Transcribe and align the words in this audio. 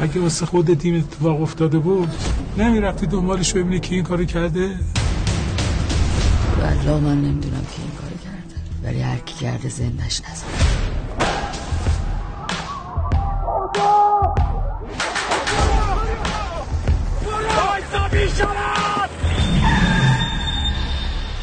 اگه 0.00 0.20
واسه 0.20 0.46
خود 0.46 0.74
تیم 0.74 0.96
اتفاق 0.96 1.42
افتاده 1.42 1.78
بود 1.78 2.08
نمی‌رفتی 2.58 3.06
دنبالش 3.06 3.52
ببینی 3.52 3.80
کی 3.80 3.94
این 3.94 4.04
کارو 4.04 4.24
کرده؟ 4.24 4.70
والله 6.60 7.00
من 7.00 7.14
نمی‌دونم 7.14 7.66
کی 7.76 7.82
این 7.82 7.90
کارو 8.00 8.16
کرده 8.24 8.54
ولی 8.84 9.00
هر 9.00 9.18
کی 9.18 9.44
کرده 9.44 9.68
زندش 9.68 10.20
نزن. 10.20 10.44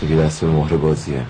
دیگه 0.01 0.15
دست 0.15 0.41
به 0.41 0.47
مهر 0.51 0.77
بازیه. 0.77 1.25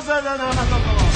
زدن 0.00 0.36
همه 0.36 1.14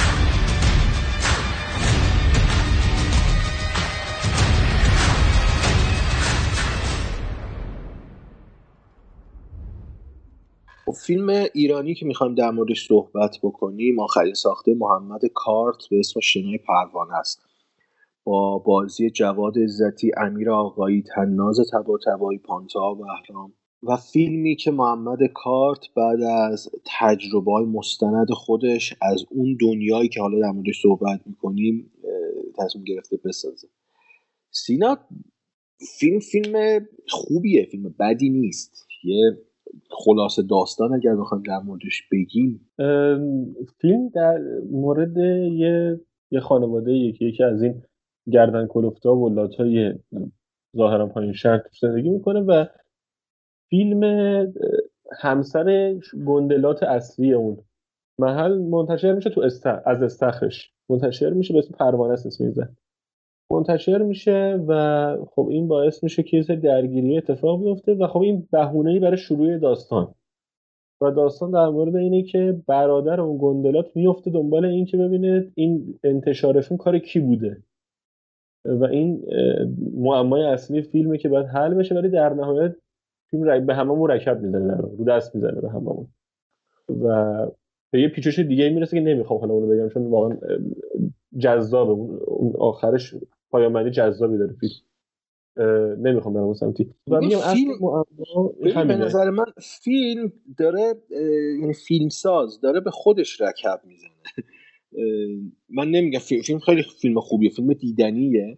خب 10.85 10.91
فیلم 10.91 11.29
ایرانی 11.53 11.95
که 11.95 12.05
می‌خوایم 12.05 12.35
در 12.35 12.51
موردش 12.51 12.87
صحبت 12.87 13.37
بکنیم 13.43 13.99
آخرین 13.99 14.33
ساخته 14.33 14.73
محمد 14.73 15.21
کارت 15.33 15.77
به 15.91 15.99
اسم 15.99 16.19
شنای 16.19 16.57
پروانه 16.57 17.13
است. 17.13 17.41
با 18.23 18.57
بازی 18.57 19.09
جواد 19.09 19.59
عزتی 19.59 20.11
امیر 20.17 20.51
آقایی 20.51 21.03
تناز 21.15 21.59
تبا 21.73 21.99
تبایی 22.05 22.39
پانتا 22.39 22.95
و 22.95 23.05
احرام 23.11 23.53
و 23.83 23.97
فیلمی 23.97 24.55
که 24.55 24.71
محمد 24.71 25.19
کارت 25.33 25.79
بعد 25.95 26.21
از 26.21 26.69
تجربه 26.99 27.51
های 27.51 27.65
مستند 27.65 28.31
خودش 28.31 28.93
از 29.01 29.25
اون 29.29 29.57
دنیایی 29.61 30.09
که 30.09 30.21
حالا 30.21 30.39
در 30.39 30.51
موردش 30.51 30.81
صحبت 30.81 31.19
می‌کنیم 31.25 31.91
تصمیم 32.57 32.83
گرفته 32.83 33.17
بسازه. 33.25 33.67
سینا 34.51 34.97
فیلم 35.99 36.19
فیلم 36.19 36.85
خوبیه 37.07 37.65
فیلم 37.65 37.95
بدی 37.99 38.29
نیست. 38.29 38.87
یه 39.03 39.37
خلاصه 39.89 40.41
داستان 40.41 40.93
اگر 40.93 41.15
بخوایم 41.15 41.43
در 41.43 41.59
موردش 41.59 42.03
بگیم. 42.11 42.69
فیلم 43.81 44.09
در 44.15 44.37
مورد 44.71 45.17
یه, 45.17 45.99
یه 46.31 46.39
خانواده 46.39 46.91
یکی 46.93 47.25
یکی 47.25 47.43
از 47.43 47.61
این 47.61 47.81
گردن 48.31 48.67
کلفتا 48.67 49.15
و 49.15 49.29
لاتای 49.29 49.93
ظاهرا 50.77 51.07
پایین 51.07 51.33
شهر 51.33 51.61
زندگی 51.81 52.09
می‌کنه 52.09 52.39
و 52.39 52.65
فیلم 53.69 54.03
همسر 55.19 55.95
گندلات 56.27 56.83
اصلی 56.83 57.33
اون. 57.33 57.57
محل 58.19 58.57
منتشر 58.57 59.13
میشه 59.13 59.29
تو 59.29 59.41
است... 59.41 59.67
از 59.67 60.03
استخرش. 60.03 60.73
منتشر 60.89 61.29
میشه 61.29 61.53
به 61.53 61.59
اسم 61.59 61.73
پروانه 61.73 62.13
اسم 62.13 62.45
میزن 62.45 62.75
منتشر 63.51 63.97
میشه 63.97 64.63
و 64.67 65.17
خب 65.31 65.47
این 65.51 65.67
باعث 65.67 66.03
میشه 66.03 66.23
که 66.23 66.37
یه 66.37 66.55
درگیری 66.55 67.17
اتفاق 67.17 67.63
بیفته 67.63 67.93
و 67.93 68.07
خب 68.07 68.21
این 68.21 68.47
بهونه 68.51 68.99
برای 68.99 69.17
شروع 69.17 69.57
داستان. 69.57 70.13
و 71.01 71.11
داستان 71.11 71.51
در 71.51 71.69
مورد 71.69 71.95
اینه 71.95 72.23
که 72.23 72.61
برادر 72.67 73.21
اون 73.21 73.37
گندلات 73.41 73.95
میفته 73.95 74.31
دنبال 74.31 74.65
این 74.65 74.85
که 74.85 74.97
ببینه 74.97 75.51
این 75.55 75.99
انتشارشون 76.03 76.77
کار 76.77 76.99
کی 76.99 77.19
بوده. 77.19 77.63
و 78.65 78.83
این 78.83 79.25
معمای 79.93 80.43
اصلی 80.43 80.81
فیلمه 80.81 81.17
که 81.17 81.29
باید 81.29 81.45
حل 81.45 81.73
بشه 81.73 81.95
ولی 81.95 82.09
در 82.09 82.33
نهایت 82.33 82.75
فیلم 83.31 83.65
به 83.65 83.75
همه 83.75 83.93
مرکب 83.93 84.41
می‌زنه 84.41 84.77
رو 84.77 85.05
دست 85.05 85.35
می‌زنه 85.35 85.61
به 85.61 85.69
هممون. 85.69 86.07
و 86.89 87.35
به 87.91 88.01
یه 88.01 88.07
پیچش 88.07 88.39
دیگه 88.39 88.69
می‌رسه 88.69 88.97
که 88.97 89.03
نمی‌خوام 89.03 89.39
حالا 89.39 89.53
اونو 89.53 89.67
بگم 89.67 89.89
چون 89.89 90.07
واقعا 90.07 90.37
جذابه. 91.37 91.91
اون 92.27 92.53
آخرش 92.59 93.15
پایامنی 93.49 93.91
جذابی 93.91 94.37
داره. 94.37 94.53
فیلم 94.53 94.71
نمی‌خوام 96.07 96.33
برم 96.33 96.53
سمتی 96.53 96.93
و 97.07 97.19
میگم 97.19 97.39
فیلم 97.39 98.87
به 98.87 98.95
نظر 98.95 99.29
من 99.29 99.45
فیلم 99.83 100.31
داره 100.57 100.95
یعنی 101.61 101.73
فیلم 101.73 102.09
ساز 102.09 102.61
داره 102.61 102.79
به 102.79 102.91
خودش 102.91 103.41
رکب 103.41 103.81
می‌زنه. 103.87 104.09
من 105.69 105.87
نمیگم 105.87 106.19
فیلم, 106.19 106.41
فیلم 106.41 106.59
خیلی 106.59 106.83
فیلم 106.83 107.19
خوبیه 107.19 107.49
فیلم 107.49 107.73
دیدنیه. 107.73 108.57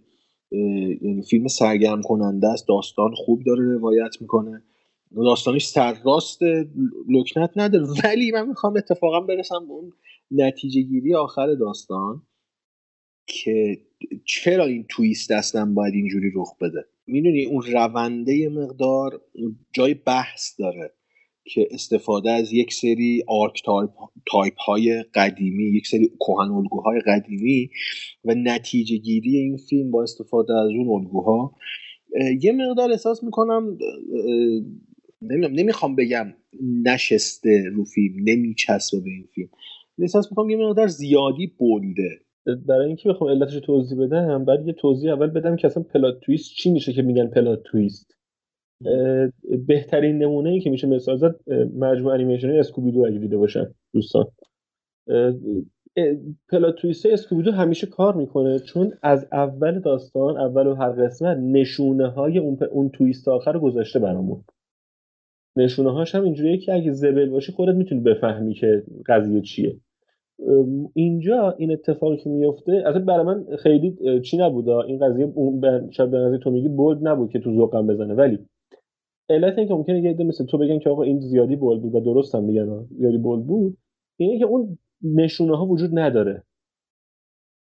یعنی 0.52 1.22
فیلم 1.30 1.48
سرگرم 1.48 2.02
کننده 2.02 2.48
است 2.48 2.68
داستان 2.68 3.14
خوب 3.16 3.44
داره 3.44 3.64
روایت 3.64 4.22
می‌کنه. 4.22 4.64
داستانش 5.16 5.66
سرراست 5.68 6.40
لکنت 7.10 7.52
نداره. 7.56 7.86
ولی 8.04 8.32
من 8.32 8.48
می‌خوام 8.48 8.78
اتفاقا 8.78 9.20
برسم 9.20 9.68
به 9.68 9.74
اون 9.74 9.94
نتیجه 10.32 10.82
گیری 10.82 11.16
آخر 11.16 11.54
داستان 11.56 12.22
که 13.28 13.82
چرا 14.26 14.66
این 14.66 14.86
تویست 14.90 15.32
اصلا 15.32 15.74
باید 15.74 15.94
اینجوری 15.94 16.32
رخ 16.36 16.58
بده؟ 16.62 16.86
می‌دونی 17.08 17.46
اون 17.46 17.62
رونده 17.62 18.50
مقدار 18.50 19.22
جای 19.74 19.94
بحث 19.94 20.60
داره. 20.60 20.94
که 21.46 21.68
استفاده 21.72 22.32
از 22.32 22.54
یک 22.54 22.74
سری 22.74 23.24
آرک 23.28 23.62
تایپ 24.32 24.58
های 24.66 25.04
قدیمی 25.14 25.64
یک 25.64 25.88
سری 25.88 26.12
کهن 26.20 26.52
الگوهای 26.52 27.00
قدیمی 27.00 27.70
و 28.26 28.36
نتیجه 28.36 28.98
گیری 28.98 29.38
این 29.38 29.58
فیلم 29.58 29.92
با 29.92 30.04
استفاده 30.04 30.54
از 30.54 30.70
اون 30.70 30.90
الگوها 30.90 31.56
یه 32.42 32.52
مقدار 32.52 32.92
احساس 32.92 33.24
می‌کنم 33.24 33.78
نمی‌خوام 35.32 35.96
بگم 35.96 36.34
نشسته 36.86 37.64
رو 37.74 37.84
فیلم 37.84 38.16
نمیچسبه 38.24 39.00
به 39.00 39.10
این 39.10 39.28
فیلم 39.36 39.50
احساس 40.00 40.32
می‌کنم 40.32 40.50
یه 40.50 40.58
مقدار 40.58 40.88
زیادی 40.88 41.48
بلده. 41.60 42.10
برای 42.68 42.88
اینکه 42.88 43.10
بخوام 43.10 43.30
علتش 43.30 43.54
توضیح 43.66 44.00
بدم 44.00 44.46
بعد 44.46 44.68
یه 44.68 44.74
توضیح 44.74 45.14
اول 45.14 45.28
بدم 45.28 45.56
که 45.56 45.68
اصلا 45.68 45.84
plot 45.84 46.20
twist 46.20 46.54
چی 46.56 46.72
میشه 46.72 46.94
که 46.94 47.02
میگن 47.02 47.28
plot 47.28 47.64
twist 47.64 48.21
بهترین 49.68 50.18
نمونه 50.18 50.50
ای 50.50 50.60
که 50.60 50.70
میشه 50.70 50.88
مثال 50.88 51.18
زد 51.18 51.36
مجموعه 51.78 52.16
انیمیشنی 52.16 52.60
اسکوبیدو 52.60 53.06
اگه 53.06 53.20
دیده 53.20 53.38
باشن 53.38 53.66
دوستان. 53.94 54.26
پلات 56.50 56.76
تویست 56.76 57.06
اسکوبیدو 57.06 57.52
همیشه 57.52 57.88
کار 57.88 58.16
می‌کنه 58.16 58.60
چون 58.60 58.94
از 59.04 59.28
اول 59.32 59.80
داستان 59.80 60.38
اول 60.38 60.68
و 60.68 60.74
هر 60.74 60.92
قسمت 60.92 61.38
نشونه 61.38 62.08
های 62.08 62.38
اون, 62.38 62.58
اون 62.72 62.90
تویست 62.90 63.28
آخر 63.28 63.60
گذاشته 63.60 64.00
برامون. 64.00 64.44
نشونه 65.56 65.92
هاش 65.92 66.16
هم 66.16 66.24
اینجوریه 66.24 66.58
که 66.58 66.74
اگه 66.74 66.92
زبل 66.92 67.30
باشی 67.30 67.52
خودت 67.52 67.76
می‌تونی 67.76 68.02
بفهمی 68.02 68.54
که 68.54 68.84
قضیه 69.08 69.42
چیه. 69.42 69.78
اینجا 70.94 71.56
این 71.58 71.72
اتفاقی 71.72 72.18
که 72.18 72.30
میفته 72.30 72.84
اصلا 72.86 73.02
برای 73.02 73.26
من 73.26 73.46
خیلی 73.60 74.20
چی 74.22 74.38
نبود 74.38 74.70
این 74.70 75.00
قضیه 75.00 75.26
اون 75.36 75.90
شاید 75.92 76.12
به 76.12 76.40
تو 76.44 76.52
میگی 76.52 76.68
بولد 76.68 77.08
نبود 77.08 77.30
که 77.30 77.40
تو 77.40 77.56
ذوقم 77.56 77.88
بزنه 77.88 78.14
ولی 78.14 78.40
علت 79.30 79.58
این 79.58 79.68
که 79.68 79.74
ممکنه 79.74 80.02
یه 80.02 80.10
عده 80.10 80.24
مثل 80.24 80.46
تو 80.46 80.58
بگن 80.58 80.80
که 80.80 80.90
آقا 80.90 81.04
این 81.04 81.20
زیادی 81.20 81.56
بولد 81.56 81.82
بود 81.82 81.96
و 81.96 82.00
درست 82.00 82.36
هم 82.36 82.44
میگن 82.44 82.88
زیادی 82.92 83.18
بولد 83.18 83.46
بود 83.46 83.78
اینه 84.18 84.40
که 84.40 84.46
اون 84.46 84.78
نشونه 85.02 85.58
ها 85.58 85.66
وجود 85.66 86.00
نداره. 86.00 86.44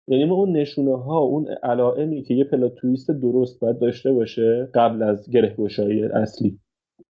یعنی 0.08 0.24
ما 0.24 0.34
اون 0.34 0.56
نشونه 0.56 0.96
ها 0.96 1.18
اون 1.18 1.48
علائمی 1.62 2.22
که 2.22 2.34
یه 2.34 2.44
پلات 2.44 2.74
تویست 2.74 3.10
درست 3.10 3.60
باید 3.60 3.78
داشته 3.78 4.12
باشه 4.12 4.68
قبل 4.74 5.02
از 5.02 5.30
گره 5.30 5.54
گشایی 5.58 6.04
اصلی 6.04 6.58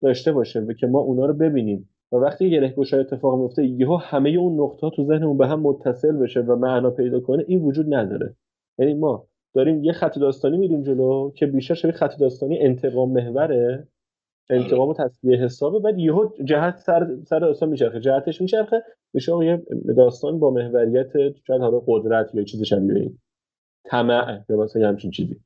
داشته 0.03 0.33
باشه 0.33 0.61
و 0.61 0.73
که 0.73 0.87
ما 0.87 0.99
اونا 0.99 1.27
رو 1.27 1.35
ببینیم. 1.35 1.89
و 2.13 2.17
وقتی 2.17 2.51
گره 2.51 2.69
گشای 2.69 3.01
اتفاق 3.01 3.41
میفته 3.41 3.67
یهو 3.67 3.97
همه 3.97 4.31
اون 4.31 4.61
نقطه 4.61 4.91
تو 4.97 5.05
ذهنمون 5.05 5.37
به 5.37 5.47
هم 5.47 5.61
متصل 5.61 6.17
بشه 6.17 6.41
و 6.41 6.57
معنا 6.57 6.91
پیدا 6.91 7.21
کنه 7.21 7.45
این 7.49 7.61
وجود 7.61 7.95
نداره. 7.95 8.37
یعنی 8.79 8.95
ما 8.95 9.27
داریم 9.55 9.85
یه 9.85 9.93
خط 9.93 10.19
داستانی 10.19 10.59
میریم 10.59 10.83
جلو 10.83 11.31
که 11.31 11.47
بیشتر 11.47 11.75
شبیه 11.75 11.93
خط 11.93 12.19
داستانی 12.21 12.59
انتقام 12.59 13.13
محوره. 13.13 13.89
انتقام 14.51 14.89
و 14.89 14.95
تصویه 14.95 15.39
حسابه. 15.39 15.79
بعد 15.79 15.99
یهو 15.99 16.31
جهت 16.45 16.77
سر 16.77 17.17
سر 17.25 17.39
داستان 17.39 17.69
میچرخه. 17.69 18.01
جهتش 18.01 18.41
میچرخه 18.41 18.83
میشه 19.15 19.33
یه 19.45 19.63
داستان 19.97 20.39
با 20.39 20.51
محوریت 20.51 21.13
شاید 21.47 21.61
حالا 21.61 21.83
قدرت 21.87 22.35
یا 22.35 22.45
چیز 22.45 22.63
شبیه 22.63 22.95
این. 22.95 23.19
طمع 23.85 24.41
یا 24.49 24.57
مثلا 24.57 24.89
همچین 24.89 25.11
چیزی. 25.11 25.41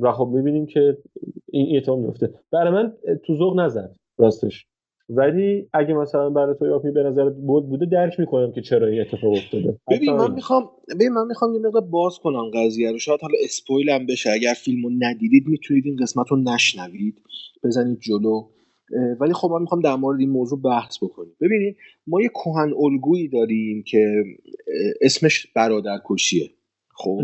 و 0.00 0.12
خب 0.12 0.28
می‌بینیم 0.34 0.66
که 0.66 0.98
این 1.46 1.76
اتفاق 1.76 1.98
میفته 1.98 2.34
برای 2.52 2.72
من 2.72 2.92
تو 3.24 3.36
ذوق 3.36 3.60
نزد 3.60 3.96
راستش. 4.18 4.67
ولی 5.08 5.68
اگه 5.72 5.94
مثلا 5.94 6.30
برای 6.30 6.54
تو 6.58 6.66
یافی 6.66 6.90
به 6.90 7.02
نظر 7.02 7.28
بود 7.28 7.68
بوده 7.68 7.86
درک 7.86 8.20
می‌کنم 8.20 8.52
که 8.52 8.60
چرا 8.60 8.86
این 8.86 9.00
اتفاق 9.00 9.32
افتاده. 9.32 9.78
ببین 9.90 10.12
من 10.12 10.32
می‌خوام 10.32 10.70
ببین 10.94 11.08
من 11.08 11.26
می‌خوام 11.26 11.54
یه 11.54 11.60
مقدار 11.60 11.82
باز 11.82 12.18
کنم 12.18 12.50
قضیه 12.54 12.92
رو. 12.92 12.98
شاید 12.98 13.20
حالا 13.20 13.34
اسپویل 13.44 13.90
هم 13.90 14.06
بشه. 14.06 14.30
اگر 14.30 14.52
فیلمو 14.52 14.90
ندیدید 14.98 15.46
می‌تونید 15.46 15.86
این 15.86 15.96
قسمت 15.96 16.26
رو 16.28 16.36
نشنوید. 16.36 17.22
بزنید 17.64 17.98
جلو. 18.00 18.42
ولی 19.20 19.32
خب 19.32 19.50
من 19.50 19.60
می‌خوام 19.60 19.80
در 19.80 19.94
مورد 19.94 20.20
این 20.20 20.30
موضوع 20.30 20.62
بحث 20.62 20.98
بکنیم. 21.02 21.32
ببینید 21.40 21.76
ما 22.06 22.22
یه 22.22 22.28
کهن 22.28 22.72
الگویی 22.78 23.28
داریم 23.28 23.82
که 23.86 24.14
اسمش 25.02 25.46
برادرکشیه. 25.56 26.50
خب؟ 26.94 27.20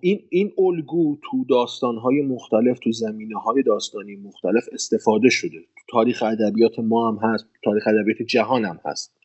این 0.00 0.20
این 0.30 0.52
الگو 0.58 1.16
تو 1.22 1.44
داستانهای 1.44 2.22
مختلف 2.22 2.78
تو 2.78 2.92
زمینه 2.92 3.38
های 3.38 3.62
داستانی 3.62 4.16
مختلف 4.16 4.64
استفاده 4.72 5.28
شده. 5.28 5.58
تو 5.58 5.84
تاریخ 5.92 6.22
ادبیات 6.22 6.78
ما 6.78 7.10
هم 7.10 7.18
هست 7.32 7.44
تو 7.44 7.60
تاریخ 7.64 7.86
ادبیات 7.86 8.22
جهان 8.22 8.64
هم 8.64 8.80
هست. 8.84 9.18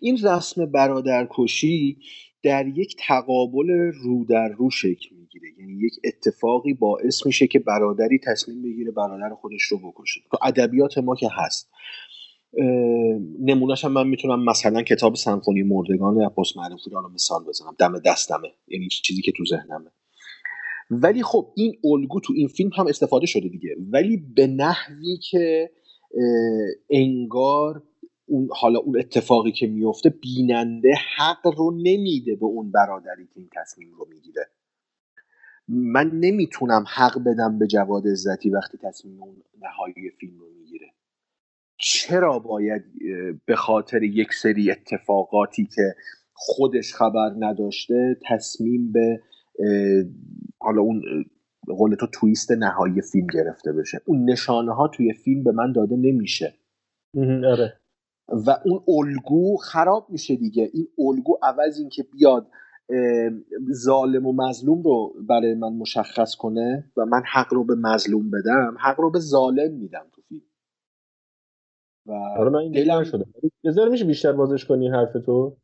این 0.00 0.18
رسم 0.24 0.66
برادرکشی 0.66 1.98
در 2.42 2.66
یک 2.66 2.96
تقابل 3.08 3.70
رو 4.02 4.24
در 4.24 4.48
رو 4.48 4.70
شکل 4.70 5.16
می‌گیره. 5.16 5.48
یعنی 5.58 5.72
یک 5.72 5.92
اتفاقی 6.04 6.74
باعث 6.74 7.26
میشه 7.26 7.46
که 7.46 7.58
برادری 7.58 8.18
تصمیم 8.18 8.62
بگیره 8.62 8.90
برادر 8.90 9.34
خودش 9.34 9.62
رو 9.62 9.78
بکشه. 9.78 10.20
تو 10.30 10.38
ادبیات 10.42 10.98
ما 10.98 11.14
که 11.14 11.28
هست. 11.32 11.70
نمونهش 13.40 13.84
هم 13.84 13.92
من 13.92 14.08
می‌تونم 14.08 14.44
مثلا 14.44 14.82
کتاب 14.82 15.14
سمفونی 15.14 15.62
مردگان 15.62 16.22
عباس 16.22 16.56
معروفی 16.56 16.90
رو 16.90 17.08
مثال 17.08 17.44
بزنم. 17.44 17.76
دم 17.78 17.98
دستمه. 17.98 18.48
یعنی 18.68 18.88
چیزی 18.88 19.22
که 19.22 19.32
تو 19.36 19.44
ذهنمه. 19.44 19.90
ولی 20.90 21.22
خب 21.22 21.52
این 21.56 21.78
الگو 21.84 22.20
تو 22.20 22.32
این 22.36 22.48
فیلم 22.48 22.70
هم 22.76 22.86
استفاده 22.86 23.26
شده 23.26 23.48
دیگه. 23.48 23.76
ولی 23.92 24.16
به 24.16 24.46
نحوی 24.46 25.18
که 25.30 25.70
انگار 26.90 27.82
اون 28.26 28.48
حالا 28.60 28.78
اون 28.78 28.98
اتفاقی 28.98 29.52
که 29.52 29.66
میفته 29.66 30.10
بیننده 30.10 30.94
حق 31.16 31.46
رو 31.56 31.70
نمیده 31.70 32.36
به 32.36 32.46
اون 32.46 32.70
برادری 32.72 33.26
که 33.26 33.32
این 33.40 33.48
تصمیم 33.56 33.94
رو 33.98 34.06
می‌گیره. 34.10 34.50
من 35.68 36.10
نمی‌تونم 36.14 36.84
حق 36.88 37.18
بدم 37.18 37.58
به 37.58 37.66
جواد 37.66 38.08
عزتی 38.08 38.50
وقتی 38.50 38.78
تصمیم 38.78 39.22
اون 39.22 39.36
نهایی 39.62 40.10
فیلم 40.20 40.38
رو 40.38 40.46
می‌گیره. 40.58 40.92
چرا 41.82 42.38
باید 42.38 42.82
به 43.46 43.56
خاطر 43.56 44.02
یک 44.02 44.32
سری 44.32 44.70
اتفاقاتی 44.70 45.66
که 45.66 45.94
خودش 46.32 46.94
خبر 46.94 47.30
نداشته 47.38 48.16
تصمیم 48.28 48.92
به 48.92 49.20
حالا 50.58 50.82
اون 50.82 51.02
قول 51.66 51.94
تو 51.94 52.06
تویست 52.12 52.52
نهایی 52.52 53.02
فیلم 53.12 53.26
گرفته 53.26 53.72
بشه. 53.72 54.00
اون 54.04 54.30
نشانه 54.30 54.74
ها 54.74 54.88
توی 54.88 55.12
فیلم 55.12 55.44
به 55.44 55.52
من 55.52 55.72
داده 55.72 55.96
نمیشه. 55.96 56.54
آره. 57.52 57.72
و 58.28 58.56
اون 58.64 58.82
الگو 58.88 59.56
خراب 59.56 60.06
میشه 60.10 60.36
دیگه. 60.36 60.70
این 60.72 60.88
الگو 60.98 61.38
عوض 61.42 61.78
این 61.78 61.88
که 61.88 62.02
بیاد 62.02 62.46
ظالم 63.72 64.26
و 64.26 64.32
مظلوم 64.32 64.82
رو 64.82 65.14
برای 65.28 65.54
من 65.54 65.72
مشخص 65.72 66.34
کنه 66.34 66.84
و 66.96 67.06
من 67.06 67.22
حق 67.32 67.54
رو 67.54 67.64
به 67.64 67.74
مظلوم 67.74 68.30
بدم 68.30 68.76
حق 68.80 69.00
رو 69.00 69.10
به 69.10 69.18
ظالم 69.18 69.74
میدم. 69.74 70.06
و 72.06 72.12
آره 72.12 72.50
من 72.50 72.58
این 72.58 72.72
دلم 72.72 73.04
شده 73.04 73.24
یه 73.62 73.88
میشه 73.90 74.04
بیشتر 74.04 74.32
بازش 74.32 74.64
کنی 74.64 74.88
حرف 74.88 75.12
تو؟ 75.26 75.56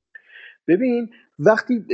ببین 0.69 1.08
وقتی 1.38 1.85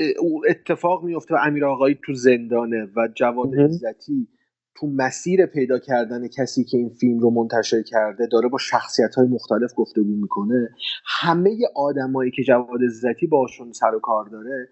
اتفاق 0.48 1.04
میفته 1.04 1.34
و 1.34 1.38
امیر 1.42 1.64
آقایی 1.64 1.98
تو 2.04 2.14
زندانه 2.14 2.88
و 2.96 3.08
جواد 3.14 3.54
عزتی 3.60 4.28
تو 4.76 4.86
مسیر 4.86 5.46
پیدا 5.46 5.78
کردن 5.78 6.28
کسی 6.28 6.64
که 6.64 6.78
این 6.78 6.88
فیلم 6.88 7.18
رو 7.18 7.30
منتشر 7.30 7.82
کرده 7.82 8.26
داره 8.26 8.48
با 8.48 8.58
شخصیت 8.58 9.14
های 9.14 9.26
مختلف 9.26 9.72
گفتگو 9.76 10.16
می‌کنه 10.16 10.68
همه 11.04 11.58
آدمایی 11.76 12.30
که 12.30 12.42
جواد 12.42 12.82
عزتی 12.84 13.26
باشون 13.26 13.72
سر 13.72 13.94
و 13.94 14.00
کار 14.00 14.28
داره 14.28 14.68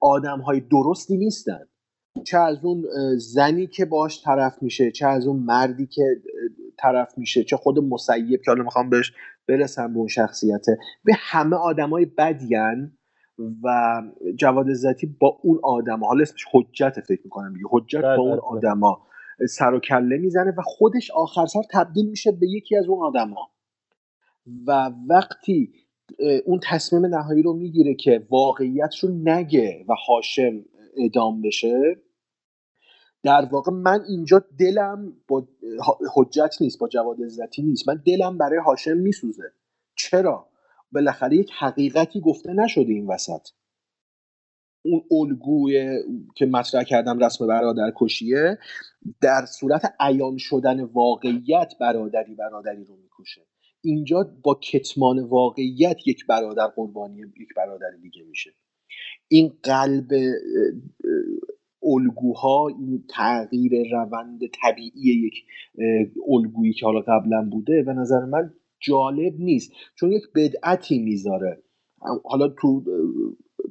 آدم 0.00 0.38
های 0.38 0.60
درستی 0.60 1.16
نیستن. 1.16 1.66
چه 2.24 2.38
از 2.38 2.64
اون 2.64 2.84
زنی 3.18 3.66
که 3.66 3.84
باش 3.84 4.22
طرف 4.24 4.62
میشه 4.62 4.90
چه 4.90 5.06
از 5.06 5.26
اون 5.26 5.36
مردی 5.36 5.86
که 5.86 6.02
طرف 6.78 7.18
میشه 7.18 7.44
چه 7.44 7.56
خود 7.56 7.78
مسیب 7.78 8.42
که 8.44 8.50
حالا 8.50 8.64
می‌خوام 8.64 8.90
بهش 8.90 9.12
برسم 9.48 9.92
به 9.92 9.98
اون 9.98 10.08
شخصیته. 10.08 10.78
به 11.04 11.12
همه 11.16 11.56
آدمای 11.56 12.04
بدین 12.04 12.92
و 13.62 14.02
جواد 14.36 14.70
عزتی 14.70 15.16
با 15.20 15.38
اون 15.42 15.60
آدم 15.62 16.04
حالا 16.04 16.22
اسمش 16.22 16.44
حجت 16.52 17.00
فکر 17.00 17.20
می‌کنم 17.24 17.52
دیگه 17.52 17.66
حجت 17.70 18.02
با 18.02 18.22
اون 18.22 18.38
آدما 18.38 19.06
سر 19.48 19.74
و 19.74 19.80
کله 19.80 20.16
می‌زنه 20.16 20.50
و 20.50 20.62
خودش 20.64 21.10
آخر 21.10 21.46
سر 21.46 21.62
تبدیل 21.70 22.10
میشه 22.10 22.32
به 22.32 22.48
یکی 22.48 22.76
از 22.76 22.86
اون 22.86 23.06
آدما. 23.06 23.48
و 24.66 24.90
وقتی 25.08 25.72
اون 26.44 26.60
تصمیم 26.62 27.06
نهایی 27.06 27.42
رو 27.42 27.52
می‌گیره 27.52 27.94
که 27.94 28.26
واقعیت 28.30 28.94
رو 29.02 29.08
نگه 29.08 29.84
و 29.88 29.94
هاشم 30.08 30.64
ادام 30.96 31.42
بشه 31.42 31.96
در 33.22 33.48
واقع 33.52 33.72
من 33.72 34.04
اینجا 34.08 34.44
دلم 34.58 35.12
با 35.28 35.48
حجت 36.14 36.54
نیست 36.60 36.78
با 36.78 36.88
جواد 36.88 37.22
عزتی 37.22 37.62
نیست. 37.62 37.88
من 37.88 38.02
دلم 38.06 38.38
برای 38.38 38.58
هاشم 38.58 38.96
میسوزه. 38.96 39.52
چرا؟ 39.96 40.48
بالاخره 40.92 41.36
یک 41.36 41.50
حقیقتی 41.58 42.20
گفته 42.20 42.52
نشده 42.52 42.92
این 42.92 43.06
وسط. 43.06 43.48
اون 44.84 45.02
الگوی 45.10 46.02
که 46.36 46.46
مطرح 46.46 46.82
کردم 46.82 47.24
رسم 47.24 47.46
برادر 47.46 47.92
کشیه 47.96 48.58
در 49.20 49.46
صورت 49.46 49.94
عیان 50.00 50.36
شدن 50.38 50.80
واقعیت 50.80 51.72
برادری 51.80 52.34
برادری 52.34 52.84
رو 52.84 52.96
می‌کشه. 52.96 53.46
اینجا 53.80 54.30
با 54.42 54.54
کتمان 54.54 55.18
واقعیت 55.18 55.96
یک 56.06 56.26
برادر 56.26 56.66
قربانی 56.66 57.18
یک 57.18 57.48
برادر 57.56 57.90
دیگه 58.02 58.22
میشه. 58.22 58.50
این 59.28 59.58
قلب 59.62 60.08
الگوها 61.94 62.68
این 62.68 63.04
تغییر 63.08 63.72
روند 63.92 64.40
طبیعی 64.62 65.26
یک 65.26 65.34
الگویی 66.28 66.72
که 66.72 66.86
حالا 66.86 67.00
قبلا 67.00 67.48
بوده 67.52 67.82
به 67.82 67.92
نظر 67.92 68.24
من 68.24 68.52
جالب 68.80 69.34
نیست. 69.38 69.72
چون 69.94 70.12
یک 70.12 70.22
بدعتی 70.34 70.98
می‌ذاره. 70.98 71.62
حالا 72.24 72.48
تو 72.48 72.84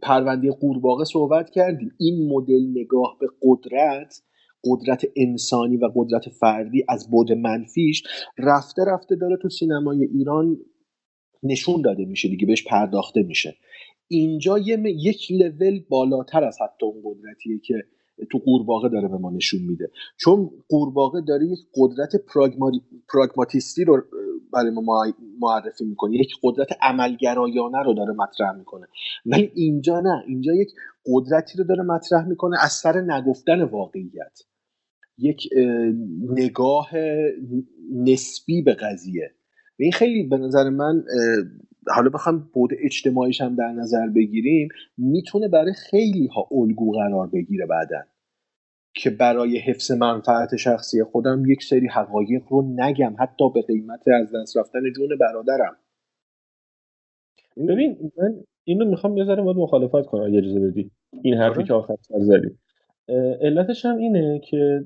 پرونده 0.01 0.51
قورباغه 0.51 1.03
صحبت 1.03 1.49
کردیم. 1.49 1.91
این 1.99 2.33
مدل 2.33 2.81
نگاه 2.81 3.17
به 3.19 3.27
قدرت 3.41 4.21
قدرت 4.63 5.05
انسانی 5.15 5.77
و 5.77 5.89
قدرت 5.95 6.29
فردی 6.29 6.85
از 6.89 7.09
بود 7.11 7.31
منفیش 7.31 8.03
رفته 8.37 8.81
رفته 8.87 9.15
داره 9.15 9.37
تو 9.41 9.49
سینمای 9.49 10.03
ایران 10.03 10.57
نشون 11.43 11.81
داده 11.81 12.05
میشه 12.05 12.29
دیگه 12.29 12.45
بهش 12.45 12.67
پرداخته 12.67 13.23
میشه. 13.23 13.55
اینجا 14.07 14.57
یه 14.57 14.83
یک 14.85 15.31
لول 15.31 15.79
بالاتر 15.89 16.43
از 16.43 16.57
حتی 16.61 16.85
اون 16.85 17.01
قدرتیه 17.05 17.59
که 17.59 17.83
تو 18.31 18.37
قورباغه 18.37 18.89
داره 18.89 19.07
به 19.07 19.17
ما 19.17 19.31
نشون 19.31 19.61
میده. 19.61 19.91
چون 20.17 20.49
قورباغه 20.69 21.21
داره 21.21 21.45
یک 21.45 21.59
قدرت 21.75 22.11
پراگماتیستی 23.13 23.83
رو 23.83 24.03
برای 24.53 24.71
ما 24.71 25.05
معرفی 25.39 25.85
می‌کنه. 25.85 26.15
یک 26.15 26.31
قدرت 26.43 26.67
عملگرایانه 26.81 27.83
رو 27.85 27.93
داره 27.93 28.13
مطرح 28.13 28.57
می‌کنه. 28.57 28.87
ولی 29.25 29.51
اینجا 29.55 29.99
نه. 29.99 30.23
اینجا 30.27 30.53
یک 30.53 30.69
قدرتی 31.05 31.57
رو 31.57 31.63
داره 31.63 31.83
مطرح 31.83 32.27
می‌کنه 32.27 32.57
از 32.61 32.71
سر 32.71 33.01
نگفتن 33.01 33.61
واقعیت. 33.61 34.39
یک 35.17 35.49
نگاه 36.29 36.89
نسبی 37.93 38.61
به 38.61 38.73
قضیه. 38.73 39.31
و 39.79 39.83
این 39.83 39.91
خیلی 39.91 40.23
به 40.23 40.37
نظر 40.37 40.69
من 40.69 41.03
حالا 41.95 42.09
بخوام 42.09 42.49
بود 42.53 42.69
اجتماعیش 42.79 43.41
هم 43.41 43.55
در 43.55 43.71
نظر 43.71 44.07
بگیریم 44.15 44.69
می‌تونه 44.97 45.47
برای 45.47 45.73
خیلی 45.73 46.27
ها 46.27 46.47
الگو 46.51 46.91
قرار 46.91 47.27
بگیره 47.27 47.65
بعدا. 47.65 48.03
که 48.95 49.09
برای 49.09 49.57
حفظ 49.57 49.91
منفعت 49.91 50.55
شخصی 50.55 51.03
خودم 51.03 51.43
یک 51.47 51.63
سری 51.63 51.87
حقایق 51.87 52.41
رو 52.49 52.73
نگم 52.75 53.15
حتی 53.19 53.49
به 53.53 53.61
قیمت 53.61 54.07
از 54.07 54.35
دست 54.35 54.57
رفتن 54.57 54.79
جون 54.95 55.09
برادرم. 55.19 55.75
ببین 57.57 58.11
من 58.17 58.43
اینو 58.63 58.85
می‌خوام 58.85 59.17
یه 59.17 59.25
ذره 59.25 59.43
مخالفت 59.43 60.05
کنم 60.05 60.23
اگه 60.23 60.37
اجازه 60.37 60.59
بدی. 60.59 60.91
این 61.21 61.33
حرفی 61.33 61.55
آره. 61.55 61.67
که 61.67 61.73
آخر 61.73 61.95
سر 62.01 62.19
زدی. 62.19 62.57
علتش 63.41 63.85
هم 63.85 63.97
اینه 63.97 64.39
که 64.39 64.85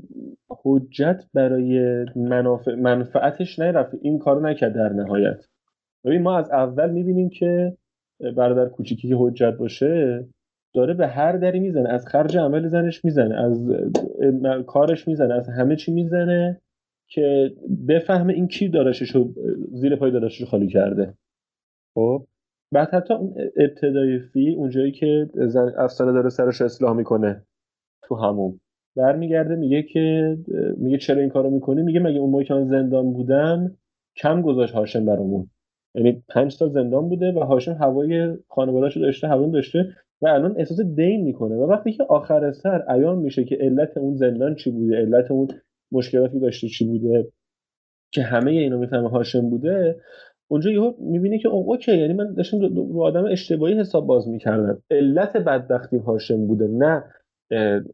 حجت 0.49 1.23
برای 1.33 2.05
منافع 2.15 2.75
منفعتش 2.75 3.59
نرفت. 3.59 3.95
این 4.01 4.19
کارو 4.19 4.47
نکرد 4.47 4.73
در 4.75 4.89
نهایت. 4.93 5.45
ببین 6.05 6.21
ما 6.21 6.37
از 6.37 6.51
اول 6.51 6.89
می‌بینیم 6.91 7.29
که 7.29 7.77
برادر 8.37 8.69
کوچیکی 8.69 9.09
که 9.09 9.15
حجت 9.19 9.57
باشه 9.57 10.25
داره 10.73 10.93
به 10.93 11.07
هر 11.07 11.37
دری 11.37 11.59
می‌زنه 11.59 11.89
از 11.89 12.07
خرج 12.07 12.37
عمل 12.37 12.67
زنش 12.67 13.05
می‌زنه 13.05 13.35
از 13.35 13.71
کارش 14.67 15.07
می‌زنه 15.07 15.33
از 15.33 15.49
همه 15.49 15.75
چی 15.75 15.91
می‌زنه 15.91 16.61
که 17.07 17.53
بفهمه 17.87 18.33
این 18.33 18.47
کی 18.47 18.67
رو 18.67 19.33
زیر 19.71 19.95
پای 19.95 20.11
دارشش 20.11 20.45
خالی 20.45 20.67
کرده. 20.67 21.13
خب؟ 21.95 22.25
بعد 22.73 22.89
حتی 22.89 23.13
اون 23.13 23.35
ابتدای 23.57 24.19
فی 24.19 24.53
اونجایی 24.53 24.91
که 24.91 25.29
زن 25.33 25.71
افسانه 25.77 26.11
داره 26.11 26.29
سرش 26.29 26.61
اصلاح 26.61 26.93
می‌کنه 26.97 27.43
تو 28.03 28.15
همون 28.15 28.59
برمیگرده 28.95 29.55
میگه 29.55 29.83
که 29.83 30.37
میگه 30.77 30.97
چرا 30.97 31.21
این 31.21 31.29
کارو 31.29 31.49
می‌کنی؟ 31.49 31.81
میگه 31.81 31.99
مگه 31.99 32.19
اون 32.19 32.29
موقع 32.29 32.43
که 32.43 32.53
زندان 32.65 33.13
بودم 33.13 33.77
کم 34.17 34.41
گذاشت 34.41 34.73
هاشم 34.73 35.05
برامون. 35.05 35.49
یعنی 35.95 36.23
پنج 36.29 36.51
سال 36.51 36.69
زندان 36.69 37.09
بوده 37.09 37.31
و 37.31 37.39
هاشم 37.39 37.73
هوای 37.73 38.33
خانواده‌شو 38.49 38.99
داشته 38.99 39.27
هوون 39.27 39.51
داشته 39.51 39.85
و 40.21 40.27
الان 40.27 40.55
احساس 40.57 40.81
دین 40.81 41.23
می‌کنه. 41.23 41.55
و 41.55 41.65
وقتی 41.69 41.91
که 41.91 42.03
آخر 42.03 42.51
سر 42.51 42.91
ایان 42.91 43.17
میشه 43.17 43.43
که 43.43 43.55
علت 43.61 43.97
اون 43.97 44.15
زندان 44.15 44.55
چی 44.55 44.71
بوده 44.71 44.95
علت 44.97 45.31
اون 45.31 45.47
مشکلاتی 45.91 46.39
داشته 46.39 46.67
چی 46.67 46.85
بوده 46.85 47.27
که 48.13 48.21
همه 48.21 48.51
اینو 48.51 48.77
می‌فهمه 48.79 49.09
هاشم 49.09 49.49
بوده 49.49 49.95
اونجا 50.47 50.71
یهو 50.71 50.93
می‌بینه 50.99 51.37
که 51.39 51.47
اوکی 51.47 51.97
یعنی 51.97 52.13
من 52.13 52.33
داشتم 52.33 52.59
رو 52.59 53.01
آدم 53.03 53.25
اشتباهی 53.25 53.79
حساب 53.79 54.07
باز 54.07 54.27
می‌کردم. 54.29 54.83
علت 54.91 55.37
بدبختی 55.37 55.97
هاشم 55.97 56.47
بوده 56.47 56.67
نه 56.67 57.03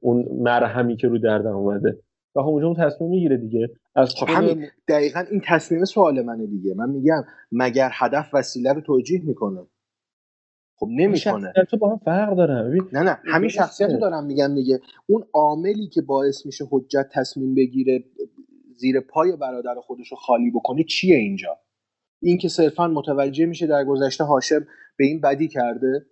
اون 0.01 0.25
مرهمی 0.31 0.95
که 0.97 1.07
رو 1.07 1.17
دردم 1.17 1.55
اومده. 1.55 1.97
و 2.35 2.41
خب 2.41 2.47
اونجا 2.47 2.67
اون 2.67 2.75
تصمیم 2.75 3.09
می‌گیره 3.09 3.37
دیگه. 3.37 3.69
از 3.97 4.15
خب 4.15 4.29
همین. 4.29 4.67
دقیقا 4.87 5.23
این 5.31 5.41
تصمیم 5.45 5.85
سوال 5.85 6.21
منه 6.21 6.45
دیگه. 6.45 6.73
من 6.73 6.89
میگم 6.89 7.23
مگر 7.51 7.89
هدف 7.93 8.29
وسیله 8.33 8.73
رو 8.73 8.81
توجیه 8.81 9.21
می‌کنه؟ 9.23 9.67
خب 10.75 10.87
نمی‌کنه. 10.89 11.53
تو 11.71 11.77
با 11.77 11.91
هم 11.91 11.97
فرق 11.97 12.37
داره 12.37 12.77
نه 12.93 13.03
نه 13.03 13.17
همین 13.25 13.49
شخصیت 13.49 13.89
رو 13.89 13.99
دارم 13.99 14.25
میگم 14.25 14.55
دیگه. 14.55 14.79
اون 15.07 15.23
عاملی 15.33 15.87
که 15.87 16.01
باعث 16.01 16.45
میشه 16.45 16.65
حجت 16.71 17.09
تصمیم 17.13 17.55
بگیره 17.55 18.03
زیر 18.75 18.99
پای 18.99 19.35
برادر 19.35 19.75
خودش 19.81 20.11
رو 20.11 20.17
خالی 20.17 20.51
بکنه 20.51 20.83
چیه 20.83 21.15
اینجا؟ 21.15 21.59
این 22.21 22.37
که 22.37 22.49
صرفا 22.49 22.87
متوجه 22.87 23.45
میشه 23.45 23.67
در 23.67 23.83
گذشته 23.85 24.23
هاشم 24.23 24.67
به 24.97 25.05
این 25.05 25.21
بدی 25.21 25.47
کرده؟ 25.47 26.05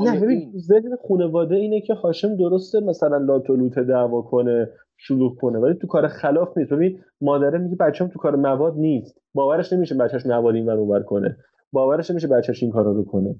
نه 0.00 0.20
ببین 0.20 0.52
ذهن 0.58 0.96
خانواده 1.08 1.54
اینه 1.54 1.80
که 1.80 1.94
هاشم 1.94 2.36
درسته 2.36 2.80
مثلا 2.80 3.16
لاتولوت 3.16 3.78
دعوا 3.78 4.22
کنه 4.22 4.70
شلوغ 4.96 5.36
کنه 5.36 5.58
ولی 5.58 5.74
تو 5.74 5.86
کار 5.86 6.08
خلاف 6.08 6.58
نیست. 6.58 6.72
ببین 6.72 6.98
مادره 7.20 7.58
میگه 7.58 7.76
بچه‌م 7.76 8.08
تو 8.08 8.18
کار 8.18 8.36
مواد 8.36 8.74
نیست. 8.76 9.18
باورش 9.34 9.72
نمیشه 9.72 9.94
بچه‌ش 9.94 10.26
مواد 10.26 10.54
این 10.54 10.70
اونور 10.70 11.02
کنه. 11.02 11.36
باورش 11.72 12.10
نمیشه 12.10 12.28
بچه‌ش 12.28 12.62
این 12.62 12.72
کارا 12.72 12.92
رو 12.92 13.04
کنه. 13.04 13.34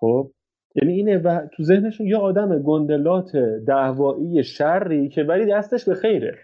خب؟ 0.00 0.30
یعنی 0.74 0.92
اینه 0.92 1.18
و 1.18 1.46
تو 1.56 1.62
ذهنشون 1.62 2.06
یه 2.06 2.16
آدم 2.16 2.58
گندلات 2.58 3.36
دعوایی 3.66 4.44
شری 4.44 5.08
که 5.08 5.22
ولی 5.22 5.52
دستش 5.52 5.88
به 5.88 5.94
خیره. 5.94 6.34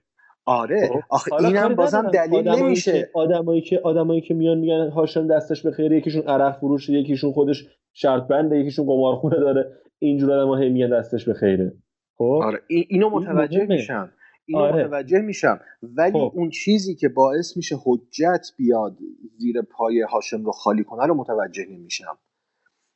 آره. 0.51 0.89
خب، 0.89 1.01
آخه 1.09 1.33
اینم 1.33 1.75
بازم 1.75 2.11
دلیل 2.11 2.49
نمیشه. 2.49 3.11
آدمایی 3.15 3.61
که 3.61 3.81
آدمایی 3.85 4.21
که 4.21 4.35
میان 4.35 4.59
میگن 4.59 4.89
هاشم 4.89 5.27
دستش 5.27 5.63
به 5.63 5.71
خیره 5.71 5.97
یکیشون 5.97 6.23
عرق 6.23 6.59
فروش 6.59 6.89
یکیشون 6.89 7.33
خودش 7.33 7.65
شرط 7.93 8.23
بنده 8.23 8.59
یکیشون 8.59 8.87
قمارخونه 8.87 9.37
داره. 9.37 9.73
اینجور 9.99 10.33
آدم‌ها 10.33 10.57
هی 10.57 10.69
میگن 10.69 10.99
دستش 10.99 11.25
به 11.25 11.35
خیره 11.35 11.73
خب؟ 12.19 12.41
آره. 12.43 12.59
اینو 12.69 13.11
متوجه 13.11 13.67
میشم. 13.67 14.13
اینو 14.47 14.63
آره. 14.63 14.85
متوجه 14.85 15.21
میشم. 15.21 15.61
ولی 15.83 16.13
خب. 16.13 16.33
اون 16.35 16.51
چیزی 16.51 16.95
که 16.95 17.09
باعث 17.09 17.57
میشه 17.57 17.77
حجت 17.85 18.47
بیاد 18.57 18.99
زیر 19.39 19.63
پای 19.63 20.01
هاشم 20.01 20.45
رو 20.45 20.53
خالی 20.53 20.85
کنه 20.85 21.07
رو 21.07 21.15
متوجه 21.15 21.67
نمیشم. 21.71 22.19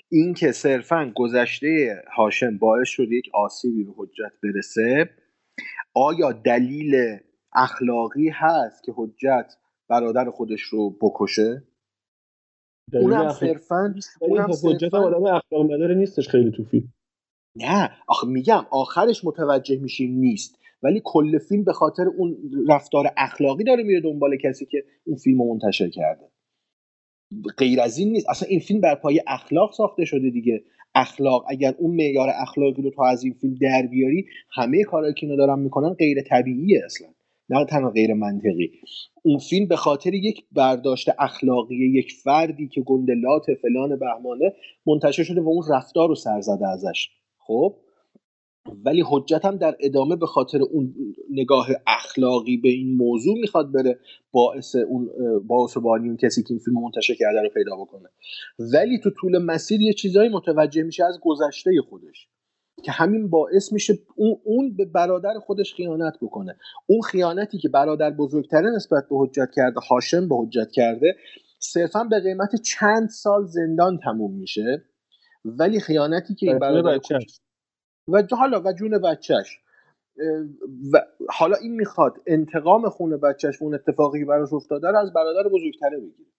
این 0.09 0.35
که 0.35 0.53
صرفا 0.53 1.13
گذشته 1.17 2.03
هاشم 2.17 2.59
باعث 2.59 2.89
شد 2.89 3.13
یک 3.13 3.31
آسیبی 3.35 3.85
به 3.85 3.93
حجت 3.97 4.33
برسه 4.43 5.11
آیا 5.95 6.33
دلیل 6.33 7.19
اخلاقی 7.55 8.29
هست 8.29 8.85
که 8.85 8.93
حجت 8.97 9.57
برادر 9.89 10.31
خودش 10.31 10.61
رو 10.61 10.91
بکشه؟ 10.91 11.63
اونم 12.93 13.33
صرفا 13.33 13.95
اونم 14.21 14.51
حجت 14.65 14.95
آدم 14.95 15.25
اخلاق 15.25 15.65
مداره 15.65 15.95
نیستش 15.95 16.29
خیلی 16.29 16.51
تو 16.51 16.65
فیلم. 16.65 16.93
نه 17.57 17.91
آخه 18.07 18.27
میگم 18.27 18.67
آخرش 18.71 19.25
متوجه 19.25 19.79
میشیم 19.79 20.19
نیست. 20.19 20.59
ولی 20.83 21.03
کل 21.05 21.39
فیلم 21.39 21.65
به 21.65 21.73
خاطر 21.73 22.03
اون 22.03 22.37
رفتار 22.69 23.07
اخلاقی 23.17 23.65
داره 23.65 23.83
میره 23.83 24.01
دنبال 24.01 24.37
کسی 24.37 24.67
که 24.67 24.85
اون 25.07 25.17
فیلم 25.17 25.43
رو 25.43 25.55
منتشر 25.55 25.91
کرده. 25.91 26.31
غیر 27.59 27.81
از 27.81 27.99
این 27.99 28.13
نیست. 28.13 28.31
اصلا 28.31 28.49
این 28.49 28.61
فیلم 28.61 28.81
بر 28.81 28.95
پای 28.95 29.21
اخلاق 29.27 29.73
ساخته 29.73 30.05
شده 30.05 30.31
دیگه. 30.31 30.65
اخلاق 30.95 31.45
اگر 31.49 31.75
اون 31.79 31.97
معیار 31.97 32.29
اخلاقی 32.43 32.83
رو 32.83 32.91
تو 32.91 33.03
از 33.03 33.25
این 33.25 33.33
فیلم 33.33 33.55
در 33.55 33.87
بیاری 33.91 34.27
همه 34.53 34.85
کارهایی 34.85 35.15
که 35.15 35.27
اینا 35.27 35.47
دارن 35.47 35.59
می‌کنن 35.59 35.95
غیر 35.95 36.23
طبیعیه 36.23 36.83
اصلا. 36.85 37.09
نه 37.49 37.65
تنها 37.65 37.91
غیر 37.91 38.15
منطقی. 38.15 38.71
اون 39.23 39.39
فیلم 39.39 39.69
به 39.69 39.77
خاطر 39.77 40.15
یک 40.15 40.45
برداشت 40.53 41.09
اخلاقی 41.19 41.99
یک 41.99 42.13
فردی 42.13 42.69
که 42.69 42.81
گندلات 42.81 43.55
فلان 43.63 43.99
بهمانه 43.99 44.53
منتشر 44.87 45.23
شده 45.23 45.41
و 45.41 45.49
اون 45.49 45.65
رفتار 45.71 46.09
رو 46.09 46.15
سر 46.15 46.41
زده 46.41 46.69
ازش. 46.69 47.09
خب؟ 47.39 47.77
ولی 48.85 49.03
حجت 49.07 49.45
هم 49.45 49.57
در 49.57 49.77
ادامه 49.81 50.17
به 50.17 50.27
خاطر 50.27 50.63
اون 50.63 50.95
نگاه 51.31 51.69
اخلاقی 51.87 52.57
به 52.57 52.69
این 52.69 52.97
موضوع 52.97 53.39
می‌خواد 53.41 53.73
بره 53.73 53.99
باعث 54.33 54.75
اون 54.75 55.11
باعث 55.47 55.77
بانی 55.77 56.09
اون 56.09 56.17
کسی 56.17 56.43
که 56.43 56.51
این 56.51 56.59
فیلم 56.59 56.81
منتشر 56.81 57.15
کرده 57.15 57.43
رو 57.43 57.49
پیدا 57.49 57.77
بکنه. 57.77 58.09
ولی 58.59 58.99
تو 58.99 59.11
طول 59.11 59.39
مسیر 59.39 59.81
یه 59.81 59.93
چیزایی 59.93 60.29
متوجه 60.29 60.83
میشه 60.83 61.05
از 61.05 61.19
گذشته 61.23 61.71
خودش. 61.91 62.29
که 62.85 62.93
همین 62.93 63.31
باعث 63.31 63.73
میشه 63.73 63.99
اون, 64.17 64.37
اون 64.45 64.76
به 64.76 64.85
برادر 64.85 65.35
خودش 65.38 65.75
خیانت 65.75 66.14
بکنه. 66.23 66.57
اون 66.87 67.00
خیانتی 67.00 67.59
که 67.59 67.69
برادر 67.69 68.11
بزرگتره 68.11 68.71
نسبت 68.71 69.09
به 69.11 69.17
حجت 69.19 69.50
کرده 69.57 69.81
هاشم 69.91 70.29
به 70.29 70.37
حجت 70.37 70.71
کرده 70.73 71.17
صرفا 71.59 72.05
به 72.05 72.21
قیمت 72.21 72.57
چند 72.57 73.09
سال 73.09 73.47
زندان 73.47 73.99
تموم 74.05 74.35
میشه. 74.38 74.85
ولی 75.45 75.81
خیانتی 75.81 76.35
که 76.35 76.47
این 76.47 76.59
برادر 76.59 77.00
و 78.09 78.23
حالا 78.31 78.62
و 78.64 78.73
جون 78.73 78.99
بچهش. 78.99 79.59
و 80.93 81.07
حالا 81.29 81.57
این 81.57 81.73
می‌خواد 81.73 82.12
انتقام 82.26 82.88
خون 82.88 83.17
بچهش 83.17 83.62
و 83.62 83.64
اون 83.64 83.75
اتفاقی 83.75 84.21
که 84.21 84.25
براش 84.25 84.53
افتاده 84.53 84.88
رو 84.88 84.99
از 84.99 85.12
برادر 85.12 85.49
بزرگتره 85.49 85.99
بگیره. 85.99 86.31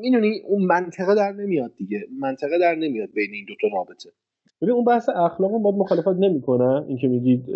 می‌دونی 0.00 0.40
اون 0.40 0.64
منطقه 0.64 1.14
در 1.14 1.32
نمیاد 1.32 1.74
دیگه. 1.76 2.06
منطقه 2.20 2.58
در 2.58 2.74
نمیاد 2.74 3.08
بین 3.14 3.30
این 3.34 3.46
دوتا 3.48 3.76
رابطه. 3.76 4.10
ببین 4.60 4.74
اون 4.74 4.84
بحث 4.84 5.08
اخلاق 5.08 5.50
باید 5.50 5.76
مخالفت 5.76 6.08
نمی‌کنه 6.18 6.84
اینکه 6.88 7.08
میگید 7.08 7.46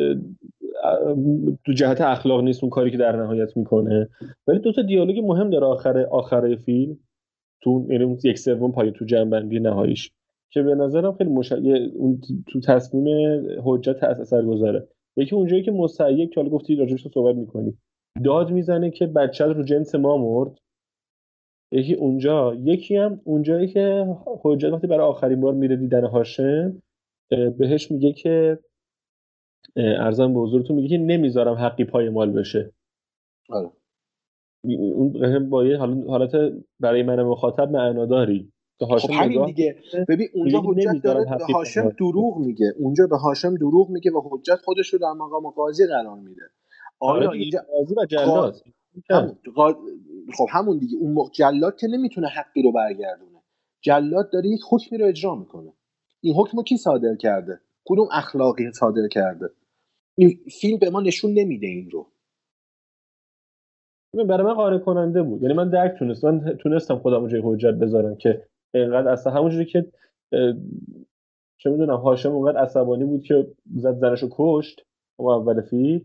تو 1.64 1.73
جهت 1.73 2.00
اخلاق 2.00 2.40
نیست 2.40 2.64
اون 2.64 2.71
کاری 2.71 2.90
که 2.90 2.97
در 2.97 3.17
نهایت 3.17 3.57
می‌کنه. 3.57 4.09
ولی 4.47 4.59
دو 4.59 4.73
تا 4.73 4.83
دیالوگ 4.83 5.19
مهم 5.19 5.50
داره 5.50 5.67
آخر 5.67 5.99
آخره 5.99 6.57
فیلم. 6.57 6.99
تو 7.62 7.87
یعنی 7.90 8.19
یک 8.25 8.38
سوم 8.38 8.73
پای 8.73 8.90
تو 8.90 9.05
جنبندی 9.05 9.61
نهاییش. 9.61 10.11
که 10.50 10.62
به 10.62 10.75
نظرم 10.75 11.12
خیلی 11.12 11.31
مش... 11.31 11.52
اون 11.52 12.21
تو 12.47 12.61
تصمیم 12.61 13.07
حجت 13.64 14.05
اثر 14.05 14.43
گذاره 14.43 14.88
یکی 15.17 15.35
اونجایی 15.37 15.62
که 15.62 15.71
مسیب 15.71 16.31
که 16.31 16.40
حالا 16.40 16.49
گفتی 16.49 16.76
راجبش 16.76 17.09
صحبت 17.09 17.37
می‌کنی. 17.37 17.75
داد 18.25 18.50
می‌زنه 18.50 18.90
که 18.90 19.07
بچه 19.07 19.45
رو 19.45 19.62
جنس 19.62 19.95
ما 19.95 20.17
مرد. 20.17 20.59
یکی 21.73 21.95
اونجا 21.95 22.55
یکی 22.55 22.97
هم 22.97 23.21
اونجایی 23.25 23.67
که 23.69 24.07
حجت 24.43 24.73
وقتی 24.73 24.87
برای 24.87 25.07
آخرین 25.07 25.40
بار 25.40 25.55
میره 25.55 25.76
دیدن 25.76 26.05
هاشم 26.05 26.83
بهش 27.30 27.90
میگه 27.90 28.12
که 28.12 28.58
ارزم 29.76 30.35
به 30.35 30.40
حضورتون 30.40 30.76
میگه 30.76 30.88
که 30.88 30.99
نمی‌ذارم 30.99 31.54
حقی 31.54 31.85
پای 31.85 32.08
مال 32.08 32.32
بشه. 32.32 32.73
آره. 33.50 33.70
اون 34.64 35.50
با 35.50 35.64
یه 35.64 35.78
حالت 36.08 36.30
برای 36.80 37.02
من 37.02 37.23
مخاطب 37.23 37.70
معناداری 37.70 38.52
خب 38.80 39.11
همین 39.11 39.47
دیگه. 39.47 39.76
ببین 40.08 40.28
اونجا 40.35 40.61
حجت 40.61 41.02
داره 41.04 41.25
به 41.25 41.44
هاشم 41.54 41.88
دروغ 41.88 42.38
میگه. 42.38 42.73
اونجا 42.78 43.06
به 43.06 43.16
هاشم 43.16 43.54
دروغ 43.54 43.90
میگه 43.90 44.11
و 44.11 44.20
حجت 44.30 44.61
خودش 44.64 44.88
رو 44.88 44.99
در 44.99 45.12
مقام 45.12 45.50
قاضی 45.50 45.87
قرار 45.87 46.18
میده. 46.18 46.42
آیا 47.00 47.28
آره 47.28 47.38
اینجا 47.38 47.58
قاضی 47.76 47.94
و 47.94 48.06
جلاد. 48.06 48.56
خب 50.38 50.47
همون 50.50 50.78
دیگه. 50.78 50.97
اون 51.00 51.28
جلاد 51.32 51.76
که 51.76 51.87
نمی‌تونه 51.87 52.26
حقی 52.28 52.62
رو 52.62 52.73
برگردونه. 52.73 53.42
جلاد 53.80 54.30
داره 54.32 54.49
یک 54.49 54.61
حکمی 54.70 54.99
رو 54.99 55.06
اجرا 55.06 55.35
می‌کنه. 55.35 55.73
این 56.20 56.34
حکم 56.34 56.62
کی 56.62 56.76
صادر 56.76 57.16
کرده؟ 57.16 57.60
کدوم 57.84 58.08
اخلاقی 58.12 58.72
صادر 58.72 59.08
کرده؟ 59.08 59.50
این 60.18 60.38
فیلم 60.60 60.78
به 60.78 60.90
ما 60.90 61.00
نشون 61.00 61.30
نمیده 61.32 61.66
این 61.66 61.90
رو. 61.90 62.06
برای 64.28 64.46
من 64.46 64.54
قانع 64.54 64.78
کننده 64.78 65.22
بود. 65.22 65.42
یعنی 65.42 65.54
من 65.54 65.70
درک 65.70 65.98
تونستم 65.98 66.52
تونستم 66.56 66.98
خودم 66.98 67.28
جای 67.28 67.42
حجت 67.44 67.75
بذارم 67.75 68.16
که 68.16 68.42
اینقدر 68.75 69.08
اصلا 69.08 69.32
همونجوری 69.32 69.64
که 69.64 69.92
چه 71.58 71.70
می‌دونم 71.70 71.96
هاشم 71.96 72.32
اونقدر 72.32 72.58
عصبانی 72.58 73.04
بود 73.04 73.22
که 73.22 73.46
زد 73.76 73.94
زنشو 73.94 74.28
کشت 74.30 74.82
اون 75.16 75.34
اول 75.34 75.60
فیلم. 75.60 76.04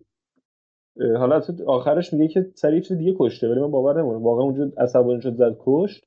حالا 1.17 1.41
آخرش 1.67 2.13
میگه 2.13 2.27
که 2.27 2.51
سریع 2.55 2.82
چیز 2.82 2.98
دیگه 2.98 3.15
کشته 3.20 3.50
ولی 3.50 3.60
من 3.60 3.72
باور 3.72 4.01
نمی‌کنم. 4.01 4.24
واقعا 4.24 4.43
اونجا 4.43 4.72
عصبانی 4.77 5.22
شد 5.22 5.36
زد 5.36 5.58
کشت. 5.60 6.05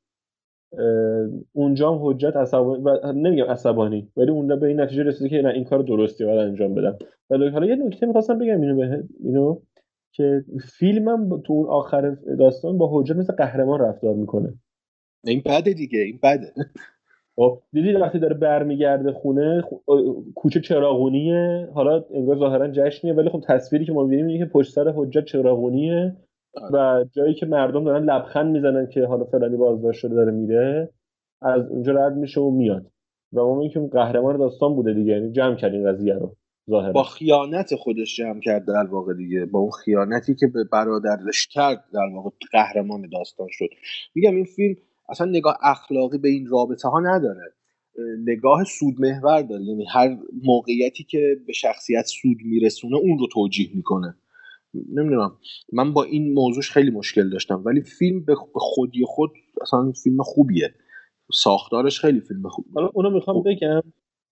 اونجا 1.52 1.92
هم 1.92 1.98
حجت 2.02 2.36
عصبانی 2.36 2.82
و 2.82 3.12
نمیگم 3.12 3.44
عصبانی 3.44 4.08
ولی 4.16 4.30
اونجا 4.30 4.56
به 4.56 4.66
این 4.66 4.80
نتیجه 4.80 5.02
رسیده 5.02 5.28
که 5.28 5.42
نه 5.42 5.48
این 5.48 5.64
کار 5.64 5.82
درستی 5.82 6.24
باید 6.24 6.38
انجام 6.38 6.74
بدم. 6.74 6.98
ولی 7.30 7.48
حالا 7.48 7.66
یه 7.66 7.74
نکته 7.76 8.06
می‌خواستم 8.06 8.38
بگم 8.38 8.60
اینو 8.60 8.76
به 8.76 9.04
اینو 9.24 9.60
که 10.12 10.44
فیلمم 10.78 11.40
تو 11.40 11.52
اون 11.52 11.66
آخر 11.66 12.16
داستان 12.38 12.78
با 12.78 12.90
حجت 12.92 13.16
مثل 13.16 13.32
قهرمان 13.32 13.80
رفتار 13.80 14.14
می‌کنه. 14.14 14.54
این 15.24 15.42
بده 15.46 15.72
دیگه 15.72 15.98
این 15.98 16.18
بده. 16.22 16.52
خب 17.36 17.62
دیدی 17.72 17.92
وقتی 17.92 18.18
داره 18.18 18.34
برمیگرده 18.34 19.12
خونه 19.12 19.62
کوچه 20.34 20.60
چراغونیه. 20.60 21.68
حالا 21.74 22.04
انگار 22.14 22.36
ظاهرا 22.36 22.68
جشنیه 22.68 23.14
ولی 23.14 23.28
خب 23.28 23.44
تصویری 23.48 23.84
که 23.84 23.92
ما 23.92 24.02
می‌بینیم 24.02 24.26
اینه 24.26 24.44
که 24.44 24.50
پشت 24.50 24.72
سر 24.72 24.92
حجت 24.96 25.24
چراغونیه. 25.24 26.16
و 26.72 27.04
جایی 27.12 27.34
که 27.34 27.46
مردم 27.46 27.84
دارن 27.84 28.04
لبخند 28.04 28.52
می‌زنن 28.52 28.86
که 28.86 29.06
حالا 29.06 29.24
فلانی 29.24 29.56
بازداشت 29.56 30.00
شده 30.00 30.14
داره 30.14 30.32
میره 30.32 30.90
از 31.42 31.70
اونجا 31.70 31.92
رد 31.92 32.16
میشه 32.16 32.40
و 32.40 32.50
میاد. 32.50 32.86
و 33.32 33.40
ما 33.40 33.68
که 33.68 33.80
قهرمان 33.92 34.36
داستان 34.36 34.74
بوده 34.74 34.94
دیگه 34.94 35.12
یعنی 35.12 35.32
جمع 35.32 35.56
کردین 35.56 35.92
قضیه 35.92 36.14
رو 36.14 36.36
ظاهرا. 36.70 36.92
با 36.92 37.02
خیانت 37.02 37.74
خودش 37.74 38.16
جمع 38.16 38.40
کرد 38.40 38.66
در 38.66 38.86
واقع 38.90 39.14
دیگه. 39.14 39.44
با 39.44 39.58
اون 39.58 39.70
خیانتی 39.70 40.34
که 40.34 40.46
به 40.46 40.64
برادرش 40.72 41.46
کرد 41.46 41.84
در 41.94 42.14
واقع 42.14 42.30
قهرمان 42.52 43.08
داستان 43.12 43.48
شد. 43.50 43.68
میگم 44.14 44.36
این 44.36 44.44
فیلم 44.44 44.74
اصلا 45.08 45.26
نگاه 45.26 45.56
اخلاقی 45.62 46.18
به 46.18 46.28
این 46.28 46.46
رابطه 46.46 46.88
ها 46.88 47.00
نداره. 47.00 47.52
نگاه 48.26 48.64
سود 48.64 49.00
محور 49.00 49.42
داره. 49.42 49.62
یعنی 49.62 49.84
هر 49.92 50.16
موقعیتی 50.44 51.04
که 51.04 51.36
به 51.46 51.52
شخصیت 51.52 52.04
سود 52.06 52.36
میرسونه 52.44 52.96
اون 52.96 53.18
رو 53.18 53.26
توجیه 53.32 53.68
می‌کنه. 53.74 54.16
نمی‌دونم. 54.92 55.32
من 55.72 55.92
با 55.92 56.04
این 56.04 56.34
موضوعش 56.34 56.70
خیلی 56.70 56.90
مشکل 56.90 57.30
داشتم. 57.30 57.62
ولی 57.66 57.80
فیلم 57.80 58.24
به 58.24 58.34
خودی 58.54 59.04
خود 59.06 59.30
اصلا 59.60 59.92
فیلم 60.04 60.22
خوبیه. 60.22 60.74
ساختارش 61.34 62.00
خیلی 62.00 62.20
فیلم 62.20 62.48
خوبیه 62.48 62.72
حالا 62.74 62.90
اونو 62.94 63.10
می‌خوام 63.10 63.42
بگم 63.42 63.82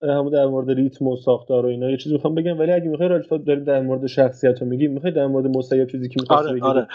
همون 0.02 0.32
در 0.32 0.46
مورد 0.46 0.70
ریتم 0.70 1.06
و 1.06 1.16
ساختار 1.16 1.66
و 1.66 1.68
اینا 1.68 1.90
یه 1.90 1.96
چیزی 1.96 2.14
می‌خوام 2.14 2.34
بگم. 2.34 2.58
ولی 2.58 2.72
اگه 2.72 2.88
می‌خوای 2.88 3.08
راجع 3.08 3.36
داریم 3.36 3.64
در 3.64 3.80
مورد 3.80 4.06
شخصیت 4.06 4.62
رو 4.62 4.66
میگی 4.66 4.88
می‌خوای 4.88 5.12
در 5.12 5.26
مورد 5.26 5.56
مصیب 5.56 5.86
چیزی 5.90 6.08
که 6.08 6.20
می‌خوای 6.20 6.38
آره 6.38 6.62
آره. 6.62 6.88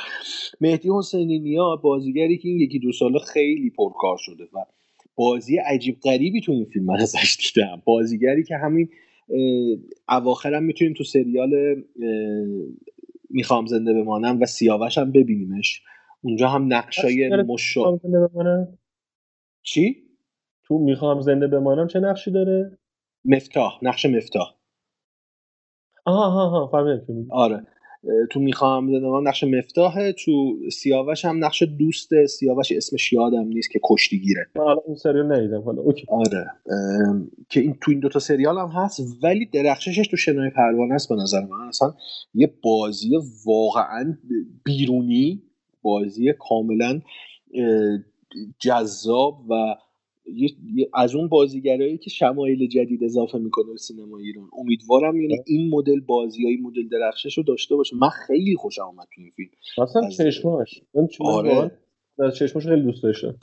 مهدی 0.61 0.89
حسینی 0.97 1.39
نیا 1.39 1.75
بازیگری 1.75 2.37
که 2.37 2.49
این 2.49 2.59
یکی 2.59 2.79
دو 2.79 2.91
ساله 2.91 3.19
خیلی 3.19 3.69
پرکار 3.69 4.17
شده 4.17 4.43
و 4.43 4.65
بازی 5.15 5.57
عجیب 5.57 5.97
غریبی 6.03 6.41
تو 6.41 6.51
این 6.51 6.65
فیلم 6.65 6.85
من 6.85 6.97
ازش 6.97 7.51
دیدم. 7.53 7.81
بازیگری 7.85 8.43
که 8.43 8.55
همین 8.57 8.89
اواخر 10.09 10.53
هم 10.53 10.63
می‌تونیم 10.63 10.93
تو 10.93 11.03
سریال 11.03 11.83
می‌خوام 13.29 13.65
زنده 13.65 13.93
بمانم 13.93 14.41
و 14.41 14.45
سیاوش 14.45 14.97
هم 14.97 15.11
ببینیمش. 15.11 15.83
اونجا 16.21 16.49
هم 16.49 16.73
نقشای 16.73 17.43
مشا 17.43 17.97
چی؟ 19.61 20.03
تو 20.63 20.77
می‌خوام 20.77 21.21
زنده 21.21 21.47
بمانم 21.47 21.87
چه 21.87 21.99
نقشی 21.99 22.31
داره؟ 22.31 22.77
مفتاح 23.25 23.79
نقش 23.81 24.05
مفتاح. 24.05 24.55
آها 26.05 26.43
آها 26.43 26.67
فهمیدم 26.67 27.31
آره. 27.31 27.67
تو 28.29 28.39
می‌خوام 28.39 28.91
زندگان 28.91 29.27
نقش 29.27 29.43
مفتاحه 29.43 30.11
تو 30.11 30.57
سیاوش 30.71 31.25
هم 31.25 31.45
نقش 31.45 31.63
دوست 31.63 32.25
سیاوش 32.25 32.71
اسمش 32.71 33.13
یادم 33.13 33.47
نیست 33.47 33.71
که 33.71 33.79
کشتیگیره 33.83 34.47
حالا 34.57 34.81
اون 34.85 34.95
سریال 34.95 35.31
ندیدم 35.31 35.61
حالا 35.61 35.81
اوکی. 35.81 36.05
آره. 36.09 36.45
که 37.49 37.59
این 37.59 37.77
تو 37.81 37.91
این 37.91 37.99
دوتا 37.99 38.19
سریال 38.19 38.57
هم 38.57 38.67
هست 38.67 38.99
ولی 39.23 39.45
درخششش 39.45 40.07
تو 40.07 40.17
شنای 40.17 40.49
پروانه 40.49 40.93
است 40.93 41.09
به 41.09 41.15
نظر 41.15 41.41
من. 41.41 41.67
اصلا 41.67 41.93
یه 42.33 42.53
بازی 42.63 43.11
واقعا 43.45 44.17
بیرونی 44.63 45.43
بازی 45.81 46.33
کاملا 46.39 47.01
جذاب 48.59 49.51
و 49.51 49.75
از 50.93 51.15
اون 51.15 51.27
بازیگرایی 51.27 51.97
که 51.97 52.09
شمایل 52.09 52.67
جدید 52.67 53.03
اضافه 53.03 53.37
می‌کنه 53.37 53.71
به 53.71 53.77
سینما 53.77 54.17
ایران. 54.17 54.49
امیدوارم 54.57 55.21
یعنی 55.21 55.37
این 55.47 55.69
مدل 55.69 55.99
بازی 55.99 56.45
های 56.45 56.57
مدل 56.57 56.87
درخشش 56.87 57.37
رو 57.37 57.43
داشته 57.43 57.75
باشه. 57.75 57.95
من 57.95 58.09
خیلی 58.09 58.55
خوشم 58.55 58.81
اومد 58.81 59.07
تو 59.15 59.21
این 59.21 59.31
فیلم. 59.35 59.49
اصلا 59.77 60.09
چشماش. 60.09 60.81
من 60.93 61.07
آره. 61.21 61.71
از 62.19 62.35
چشماش 62.35 62.67
خیلی 62.67 62.81
دوست 62.81 63.03
داشتم. 63.03 63.35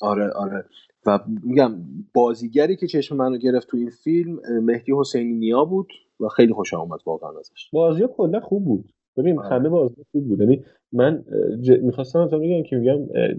آره 0.00 0.30
آره. 0.30 0.64
و 1.06 1.18
میگم 1.44 1.74
بازیگری 2.14 2.76
که 2.76 2.86
چشم 2.86 3.16
منو 3.16 3.36
گرفت 3.38 3.68
تو 3.68 3.76
این 3.76 3.90
فیلم 3.90 4.40
مهدی 4.62 4.92
حسینی 5.00 5.32
نیا 5.32 5.64
بود 5.64 5.88
و 6.20 6.28
خیلی 6.28 6.52
خوشم 6.52 6.76
اومد 6.76 7.00
واقعا 7.06 7.38
ازش. 7.38 7.70
بازی 7.72 8.02
کلا 8.16 8.40
خوب 8.40 8.64
بود. 8.64 8.92
ببین 9.16 9.38
آره. 9.38 9.48
همه 9.48 9.68
بازی 9.68 10.02
خوب 10.12 10.28
بود. 10.28 10.40
یعنی 10.40 10.64
من 10.92 11.24
ج... 11.60 11.70
می‌خواستم 11.70 12.28
تا 12.28 12.38
بگم 12.38 12.62
که 12.62 12.76
میگم 12.76 12.98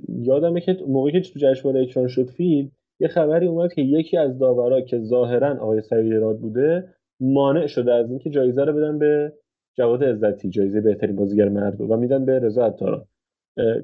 یادمه 0.09 0.61
که 0.61 0.77
موقعی 0.87 1.11
که 1.11 1.19
تو 1.19 1.39
جشنواره 1.39 1.81
اکران 1.81 2.07
شد 2.07 2.29
فیلم 2.29 2.71
یه 3.03 3.09
خبری 3.09 3.47
اومد 3.47 3.73
که 3.73 3.81
یکی 3.81 4.17
از 4.17 4.39
داورا 4.39 4.81
که 4.81 4.99
ظاهرا 4.99 5.57
آقای 5.61 5.81
سعید 5.81 6.39
بوده 6.41 6.89
مانع 7.19 7.67
شده 7.67 7.93
از 7.93 8.09
اینکه 8.09 8.29
جایزه 8.29 8.63
رو 8.63 8.73
بدن 8.73 8.99
به 8.99 9.33
جواد 9.77 10.03
عزتی 10.03 10.49
جایزه 10.49 10.81
بهترین 10.81 11.15
بازیگر 11.15 11.49
مرد 11.49 11.81
و 11.81 11.97
میدن 11.97 12.25
به 12.25 12.39
رضا 12.39 12.65
عطاران 12.65 13.05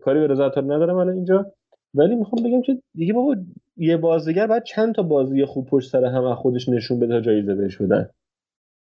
کاری 0.01 0.19
به 0.19 0.27
رضا 0.27 0.45
عطار 0.45 0.63
ندارم 0.63 0.95
الان 0.95 1.13
اینجا 1.13 1.51
ولی 1.93 2.15
می‌خوام 2.15 2.43
بگم 2.43 2.61
که 2.61 2.77
دیگه 2.95 3.13
بابا 3.13 3.35
یه 3.77 3.97
بازیگر 3.97 4.47
باید 4.47 4.63
چند 4.63 4.95
تا 4.95 5.03
بازی 5.03 5.45
خوب 5.45 5.65
پشت 5.65 5.91
سر 5.91 6.05
هم 6.05 6.35
خودش 6.35 6.69
نشون 6.69 6.99
بده 6.99 7.21
جایزه 7.21 7.55
بهش 7.55 7.81
بدن. 7.81 8.09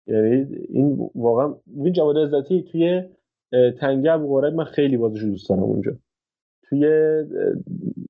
یعنی 0.07 0.47
این 0.69 1.09
واقعا 1.15 1.55
این 1.75 1.93
جواد 1.93 2.17
عزتی 2.17 2.63
توی 2.63 3.03
تنگه 3.79 4.11
ابو 4.11 4.41
من 4.41 4.63
خیلی 4.63 4.97
بازیش 4.97 5.23
دوست 5.23 5.49
دارم 5.49 5.63
اونجا. 5.63 5.91
توی 6.69 6.87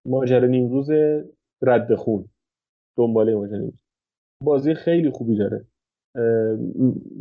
ماجرا 0.05 0.47
نیمروز 0.47 0.89
رد 1.61 1.95
خون. 1.95 2.25
دنباله 2.97 3.35
ماجرا 3.35 3.71
بازی 4.43 4.73
خیلی 4.73 5.09
خوبی 5.09 5.37
داره. 5.37 5.65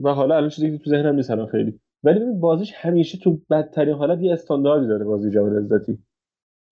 و 0.02 0.14
حالا 0.14 0.36
الان 0.36 0.48
چیزی 0.48 0.70
که 0.70 0.84
تو 0.84 0.90
ذهنم 0.90 1.14
نیست 1.14 1.30
الان 1.30 1.46
خیلی. 1.46 1.80
ولی 2.04 2.20
ببین 2.20 2.40
بازیش 2.40 2.72
همیشه 2.74 3.18
تو 3.18 3.38
بدترین 3.50 3.94
حالت 3.94 4.22
یه 4.22 4.32
استانداردی 4.32 4.86
داره 4.86 5.04
بازی 5.04 5.30
جواد 5.30 5.56
عزتی. 5.56 5.98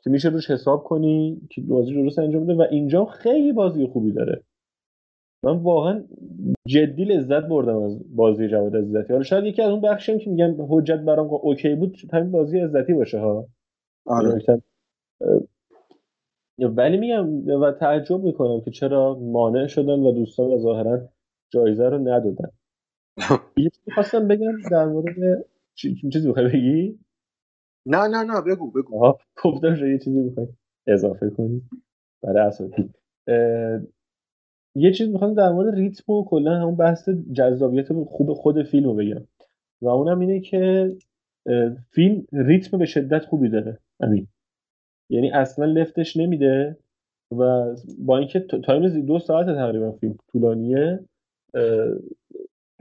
که 0.03 0.11
میشه 0.11 0.29
روش 0.29 0.51
حساب 0.51 0.85
کنی 0.85 1.41
که 1.51 1.61
بازی 1.61 1.95
درست 1.95 2.19
انجام 2.19 2.45
بده. 2.45 2.55
و 2.55 2.67
اینجا 2.71 3.05
خیلی 3.05 3.53
بازی 3.53 3.87
خوبی 3.87 4.13
داره. 4.13 4.43
من 5.45 5.57
واقعا 5.57 6.05
جدی 6.67 7.05
لذت 7.05 7.49
بردم 7.49 7.83
از 7.83 8.17
بازی 8.17 8.49
جواد 8.49 8.77
عزتی. 8.77 9.13
حالا 9.13 9.23
شاید 9.23 9.45
یکی 9.45 9.63
از 9.63 9.71
اون 9.71 9.81
بخشیم 9.81 10.19
که 10.19 10.31
میگم 10.31 10.55
حجت 10.69 11.01
برام 11.01 11.29
اوکی 11.33 11.75
بود. 11.75 11.97
همین 12.13 12.31
بازی 12.31 12.59
عزتی 12.59 12.93
باشه 12.93 13.19
ها. 13.19 13.47
آره. 14.07 14.43
ولی 16.59 16.97
میگم 16.97 17.47
و 17.63 17.73
تعجب 17.73 18.21
می‌کنم 18.25 18.61
که 18.61 18.71
چرا 18.71 19.15
مانع 19.15 19.67
شدن 19.67 20.01
و 20.01 20.13
دوستان 20.13 20.59
ظاهرا 20.59 21.09
جایزه 21.51 21.89
رو 21.89 21.99
ندادن. 21.99 22.51
یه 23.57 23.71
خواستم 23.95 24.29
بگم 24.29 24.53
در 24.71 24.87
مورد 24.87 25.45
چیزی 26.13 26.29
بخوای 26.29 26.47
بگی؟ 26.49 26.99
نه 27.87 28.09
نه 28.09 28.23
نه 28.23 28.41
بگو 28.43 28.71
بگو. 28.71 29.15
گفتم 29.45 29.87
یه 29.87 29.99
چیزی 29.99 30.31
بخوای 30.31 30.47
اضافه 30.87 31.31
کنی. 31.31 31.63
برای 32.23 32.47
اساسی 32.47 32.91
یه 34.77 34.93
چیز 34.93 35.09
می‌خوام 35.09 35.35
در 35.35 35.51
مورد 35.53 35.75
ریتم 35.75 36.13
و 36.13 36.25
کلا 36.25 36.61
همون 36.61 36.77
بحث 36.77 37.09
جذابیت 37.33 37.93
خوب 37.93 38.33
خود 38.35 38.63
فیلم 38.63 38.87
رو 38.87 38.95
بگم. 38.95 39.27
و 39.83 39.89
اونم 39.89 40.21
اینه 40.21 40.41
که 40.41 40.93
فیلم 41.91 42.27
ریتم 42.33 42.79
به 42.79 42.87
شدت 42.87 43.25
خوبی 43.25 43.49
داره. 43.49 43.79
همین 44.03 44.29
یعنی 45.11 45.31
اصلا 45.31 45.65
لفتش 45.65 46.17
نمیده 46.17 46.77
و 47.39 47.75
با 47.99 48.19
اینکه 48.19 48.41
تایم 48.41 49.01
دو 49.07 49.19
ساعت 49.19 49.47
تقریبا 49.47 49.93
فیلم 49.93 50.17
طولانیه 50.33 51.01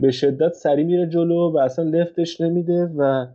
به 0.02 0.12
شدت 0.12 0.54
سری 0.54 0.84
میره 0.84 1.08
جلو 1.08 1.52
و 1.52 1.58
اصلا 1.58 1.90
لفتش 1.90 2.42
نمیده 2.42 2.86
و 2.86 3.26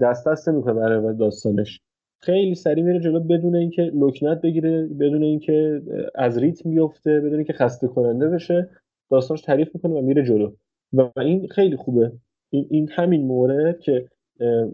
دست 0.00 0.28
دست 0.28 0.48
نمی‌کنه 0.48 0.74
برای 0.74 1.16
داستانش. 1.16 1.80
خیلی 2.22 2.54
سری 2.54 2.82
میره 2.82 3.00
جلو 3.00 3.20
بدون 3.20 3.56
اینکه 3.56 3.82
لکنت 3.94 4.40
بگیره 4.40 4.86
بدون 4.86 5.22
اینکه 5.22 5.82
از 6.14 6.38
ریتم 6.38 6.70
بیفته 6.70 7.20
بدون 7.20 7.34
اینکه 7.34 7.52
خسته 7.52 7.88
کننده 7.88 8.28
بشه. 8.28 8.70
داستانش 9.10 9.40
تعریف 9.40 9.74
می‌کنه 9.74 9.94
و 9.94 10.00
میره 10.00 10.22
جلو. 10.24 10.52
و 10.92 11.10
این 11.16 11.48
خیلی 11.48 11.76
خوبه. 11.76 12.12
این, 12.50 12.66
این 12.70 12.88
همین 12.92 13.26
مورد 13.26 13.80
که 13.80 14.08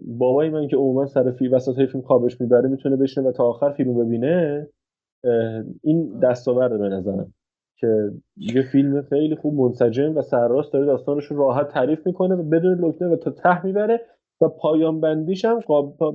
بابای 0.02 0.50
من 0.50 0.68
که 0.68 0.76
عموما 0.76 1.07
سر 1.07 1.31
فیلم 1.31 1.52
وسط 1.52 1.74
فیلم 1.74 2.02
خوابش 2.02 2.40
می‌بره 2.40 2.68
می‌تونه 2.68 2.96
بشینه 2.96 3.29
و 3.29 3.33
تا 3.33 3.44
آخر 3.44 3.72
فیلم 3.72 3.94
ببینه 3.94 4.68
این 5.83 6.18
دستاورده 6.18 6.79
به 6.79 6.88
نظرم 6.88 7.35
که 7.79 8.11
یه 8.37 8.62
فیلم 8.62 9.02
خیلی 9.02 9.35
خوب 9.35 9.55
منسجم 9.55 10.16
و 10.16 10.22
سرراست 10.22 10.72
داره 10.72 10.87
داستانش 10.87 11.24
رو 11.24 11.37
راحت 11.37 11.68
تعریف 11.68 12.07
می‌کنه 12.07 12.35
و 12.35 12.42
بدون 12.42 12.85
لکنه 12.85 13.09
و 13.09 13.16
تا 13.16 13.31
ته 13.31 13.66
می‌بره 13.66 14.00
و 14.40 14.48
پایان 14.48 15.00
بندیش 15.00 15.44
هم 15.44 15.61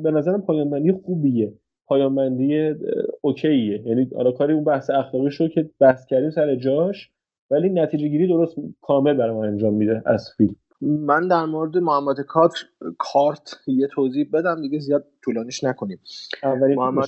به 0.03 0.11
نظرم 0.11 0.41
پایان 0.41 0.69
بندی 0.69 0.91
خوبیه. 0.91 1.53
پایان 1.87 2.15
بندی 2.15 2.75
اوکیه. 3.21 3.87
یعنی 3.87 4.09
حالا 4.15 4.31
کاری 4.31 4.53
اون 4.53 4.63
بحث 4.63 4.89
اخلاقی 4.89 5.31
شو 5.31 5.47
که 5.47 5.69
بحث 5.79 6.05
کردیم 6.05 6.29
سر 6.29 6.55
جاش 6.55 7.11
ولی 7.51 7.69
نتیجه 7.69 8.07
گیری 8.07 8.27
درست 8.27 8.55
کامل 8.81 9.13
برای 9.13 9.35
ما 9.35 9.45
انجام 9.45 9.73
میده 9.73 10.01
از 10.05 10.29
فیلم. 10.37 10.55
من 10.81 11.27
در 11.27 11.45
مورد 11.45 11.77
محمد 11.77 12.21
کارت 12.21 12.53
کارت 12.97 13.55
یه 13.67 13.87
توضیح 13.87 14.29
بدم 14.33 14.61
دیگه 14.61 14.79
زیاد 14.79 15.05
طولانیش 15.23 15.63
نکنیم. 15.63 15.99
اولین 16.43 16.75
محمد 16.75 17.07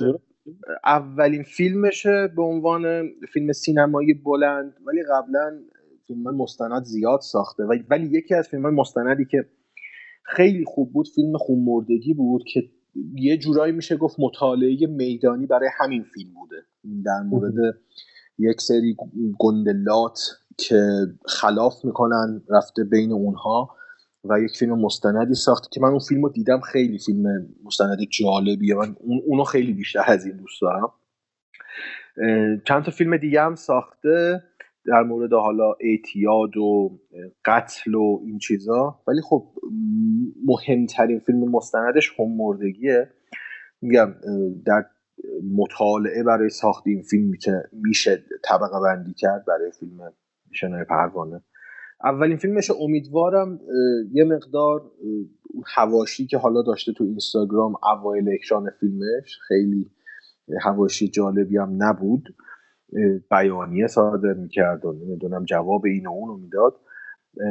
اولین 0.85 1.43
فیلمشه 1.43 2.27
به 2.35 2.41
عنوان 2.41 3.09
فیلم 3.33 3.51
سینمایی 3.51 4.13
بلند 4.13 4.73
ولی 4.85 5.03
قبلا 5.03 5.59
فیلم 6.07 6.35
مستند 6.35 6.83
زیاد 6.83 7.19
ساخته. 7.21 7.63
ولی 7.63 8.05
یکی 8.05 8.35
از 8.35 8.47
فیلم 8.47 8.75
مستندی 8.75 9.25
که 9.25 9.45
خیلی 10.23 10.65
خوب 10.65 10.93
بود 10.93 11.07
فیلم 11.15 11.37
خونمردگی 11.37 12.13
بود 12.13 12.43
که 12.53 12.61
یه 13.15 13.37
جورایی 13.37 13.73
میشه 13.73 13.97
گفت 13.97 14.15
مطالعه 14.19 14.87
میدانی 14.87 15.45
برای 15.45 15.69
همین 15.77 16.03
فیلم 16.03 16.33
بوده. 16.33 16.55
در 17.05 17.21
مورد 17.21 17.77
یک 18.39 18.61
سری 18.61 18.97
گندلات 19.39 20.19
که 20.57 20.81
خلاف 21.25 21.85
می‌کنن 21.85 22.41
رفته 22.49 22.83
بین 22.83 23.11
اونها 23.11 23.75
و 24.23 24.39
یک 24.39 24.51
فیلم 24.59 24.79
مستندی 24.79 25.33
ساخته 25.33 25.67
که 25.71 25.81
من 25.81 25.89
اون 25.89 25.99
فیلم 25.99 26.23
رو 26.23 26.29
دیدم. 26.29 26.59
خیلی 26.59 26.99
فیلم 26.99 27.47
مستندی 27.63 28.05
جالبیه. 28.05 28.75
من 28.75 28.95
اونو 29.25 29.43
خیلی 29.43 29.73
بیشتر 29.73 30.03
از 30.07 30.25
این 30.25 30.37
دوست 30.37 30.61
دارم. 30.61 30.91
چند 32.67 32.83
تا 32.83 32.91
فیلم 32.91 33.17
دیگه 33.17 33.41
هم 33.41 33.55
ساخته 33.55 34.43
در 34.85 35.03
مورد 35.03 35.33
حالا 35.33 35.73
اعتیاد 35.81 36.57
و 36.57 36.99
قتل 37.45 37.95
و 37.95 38.19
این 38.25 38.37
چیزا. 38.37 38.99
ولی 39.07 39.21
خب 39.21 39.47
مهمترین 40.45 41.19
فیلم 41.19 41.51
مستندش 41.51 42.19
هم 42.19 42.31
مردگیه. 42.37 43.09
میگم 43.81 44.13
در 44.65 44.85
مطالعه 45.55 46.23
برای 46.23 46.49
ساخت 46.49 46.87
این 46.87 47.01
فیلم 47.01 47.31
میشه 47.71 48.23
طبقه 48.43 48.79
بندی 48.83 49.13
کرد 49.13 49.45
برای 49.45 49.71
فیلم 49.71 50.13
شنای 50.53 50.83
پروانه. 50.83 51.41
اولین 52.03 52.37
فیلمش 52.37 52.71
امیدوارم 52.79 53.59
یه 54.11 54.23
مقدار 54.23 54.91
هواشی 55.75 56.25
که 56.27 56.37
حالا 56.37 56.61
داشته 56.61 56.93
تو 56.93 57.03
اینستاگرام 57.03 57.73
اوایل 57.83 58.29
اکران 58.33 58.69
فیلمش 58.79 59.39
خیلی 59.47 59.91
هواشی 60.61 61.07
جالبی 61.07 61.57
هم 61.57 61.83
نبود. 61.83 62.35
بیانیه 63.31 63.87
صادر 63.87 64.33
می‌کرد 64.33 64.85
و 64.85 64.93
نمی‌دونم 64.93 65.45
جواب 65.45 65.85
این 65.85 66.07
و 66.07 66.11
اون 66.11 66.29
رو 66.29 66.37
می‌داد. 66.37 66.75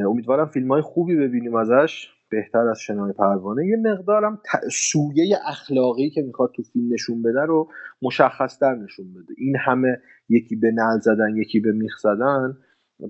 امیدوارم 0.06 0.46
فیلم 0.46 0.72
های 0.72 0.82
خوبی 0.82 1.16
ببینیم 1.16 1.54
ازش 1.54 2.08
بهتر 2.30 2.58
از 2.58 2.80
شنای 2.80 3.12
پروانه. 3.12 3.66
یه 3.66 3.76
مقدارم 3.76 4.40
سویه 4.72 5.38
اخلاقی 5.46 6.10
که 6.10 6.22
می‌خواد 6.22 6.50
تو 6.56 6.62
فیلم 6.62 6.92
نشون 6.92 7.22
بده 7.22 7.40
رو 7.40 7.68
مشخصتر 8.02 8.74
نشون 8.74 9.06
بده. 9.12 9.34
این 9.38 9.56
همه 9.56 10.00
یکی 10.28 10.56
به 10.56 10.70
نل 10.70 10.98
زدن 10.98 11.36
یکی 11.36 11.60
به 11.60 11.72
میخ 11.72 11.98
زدن 11.98 12.58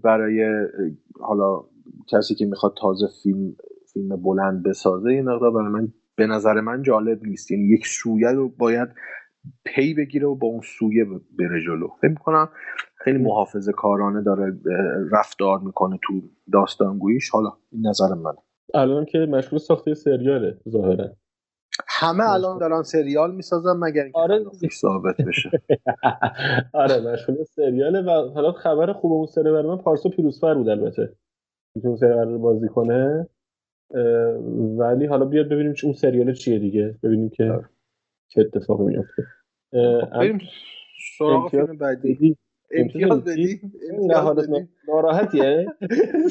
برای 0.05 0.67
حالا 1.21 1.65
کسی 2.09 2.35
که 2.35 2.47
می‌خواد 2.47 2.75
تازه 2.81 3.07
فیلم 3.23 3.57
فیلم 3.93 4.23
بلند 4.23 4.63
بسازه 4.63 5.15
یه 5.15 5.23
مقدار 5.23 5.51
برای 5.51 5.69
من 5.73 5.89
به 6.17 6.27
نظر 6.27 6.61
من 6.61 6.83
جالب 6.83 7.25
نیست. 7.25 7.51
یعنی 7.51 7.65
یک 7.65 7.87
سویه 7.87 8.33
رو 8.33 8.49
باید 8.49 8.89
پی 9.65 9.95
بگیره 9.95 10.27
و 10.27 10.35
با 10.35 10.47
اون 10.49 10.61
سویه 10.79 11.05
بره 11.39 11.61
جلو. 11.67 11.89
فکر 12.01 12.15
کنم 12.15 12.49
خیلی 12.97 13.19
محافظه 13.19 13.73
کارانه 13.73 14.23
داره 14.23 14.61
رفتار 15.13 15.59
می‌کنه 15.59 15.99
تو 16.03 16.21
داستانگوییش. 16.53 17.31
حالا 17.31 17.51
این 17.73 17.87
نظر 17.87 18.15
من. 18.15 18.35
الان 18.75 19.05
که 19.05 19.19
مشغول 19.19 19.59
ساخته 19.59 19.95
سریاله 19.95 20.59
ظاهرا. 20.69 21.09
همه 22.03 22.31
الان 22.31 22.59
دارن 22.59 22.83
سریال 22.83 23.35
می‌سازن 23.35 23.77
مگر 23.79 24.03
اینکه 24.03 24.19
آره. 24.19 24.45
ثابت 24.81 25.17
بشه. 25.27 25.51
آره 26.83 27.13
مشغول 27.13 27.45
سریاله 27.45 28.01
و 28.03 28.31
حالا 28.35 28.53
خبر 28.53 28.93
خوب 28.93 29.13
اون 29.13 29.27
سریال 29.27 29.67
من 29.67 29.77
پارسا 29.77 30.09
پیروزفر 30.09 30.55
بود 30.55 30.69
البته. 30.69 31.13
اون 31.85 31.97
سریال 31.97 32.29
رو 32.29 32.39
بازی 32.39 32.69
کنه. 32.69 33.29
ولی 34.79 35.07
حالا 35.07 35.25
بیاد 35.25 35.49
ببینیم 35.49 35.75
اون 35.85 35.93
سریال 35.93 36.33
چیه 36.33 36.59
دیگه. 36.59 36.99
ببینیم 37.03 37.29
که 37.29 37.45
آره. 37.45 37.69
چه 38.29 38.41
اتفاقی 38.41 38.85
میفته 38.85 39.23
خب، 39.73 40.19
بریم 40.19 40.39
سراغ 41.19 41.51
فیلم 41.51 41.77
بعدی. 41.79 42.37
امتیاز 42.73 43.25
بدیم 43.25 44.69
ناراحتیه؟ 44.89 45.67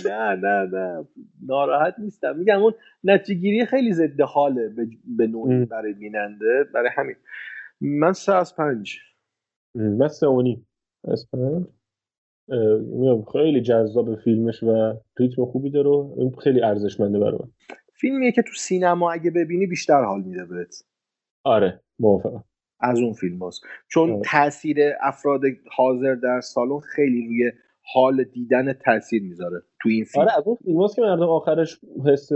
نه 0.05 0.35
نه 0.35 0.69
نه. 0.73 1.07
ناراحت 1.45 1.95
نیستم. 1.99 2.37
میگم 2.37 2.61
اون 2.61 2.73
نتیجه 3.03 3.65
خیلی 3.65 3.93
ضد 3.93 4.21
حاله 4.21 4.73
به 5.17 5.27
نوعی 5.27 5.65
برای 5.65 5.93
بیننده. 5.93 6.65
برای 6.73 6.89
همین. 6.93 7.15
من 7.81 8.13
سه 8.13 8.35
از 8.35 8.55
پنج. 8.55 8.99
من 9.75 10.07
سه 10.07 10.27
و 10.27 10.41
نیم. 10.41 10.67
از 11.07 11.27
پنج؟ 11.31 11.65
خیلی 13.31 13.61
جذاب 13.61 14.15
فیلمش 14.15 14.63
و 14.63 14.93
ریتم 15.19 15.45
خوبی 15.45 15.69
داره 15.69 15.89
خیلی 16.43 16.61
ارزشمنده 16.61 17.19
برای 17.19 17.39
من. 17.39 17.51
فیلمیه 17.93 18.31
که 18.31 18.41
تو 18.41 18.53
سینما 18.55 19.11
اگه 19.11 19.31
ببینی 19.31 19.67
بیشتر 19.67 20.03
حال 20.03 20.21
میده 20.23 20.45
بهت. 20.45 20.83
آره 21.45 21.81
موافقم. 21.99 22.43
از 22.81 22.99
اون 22.99 23.13
فیلم 23.13 23.43
هست. 23.43 23.61
چون. 23.87 24.21
تاثیر 24.25 24.77
افراد 25.01 25.41
حاضر 25.75 26.15
در 26.15 26.41
سالن 26.41 26.79
خیلی 26.79 27.27
روی 27.27 27.51
حال 27.93 28.23
دیدن 28.23 28.73
تاثیر 28.73 29.23
می‌ذاره 29.23 29.61
تو 29.81 29.89
این 29.89 30.03
فیلم. 30.03 30.23
آره 30.23 30.37
از 30.37 30.43
اون 30.45 30.57
فیلم 30.65 30.87
که 30.95 31.01
مردم 31.01 31.29
آخرش 31.29 31.79
حس 32.05 32.29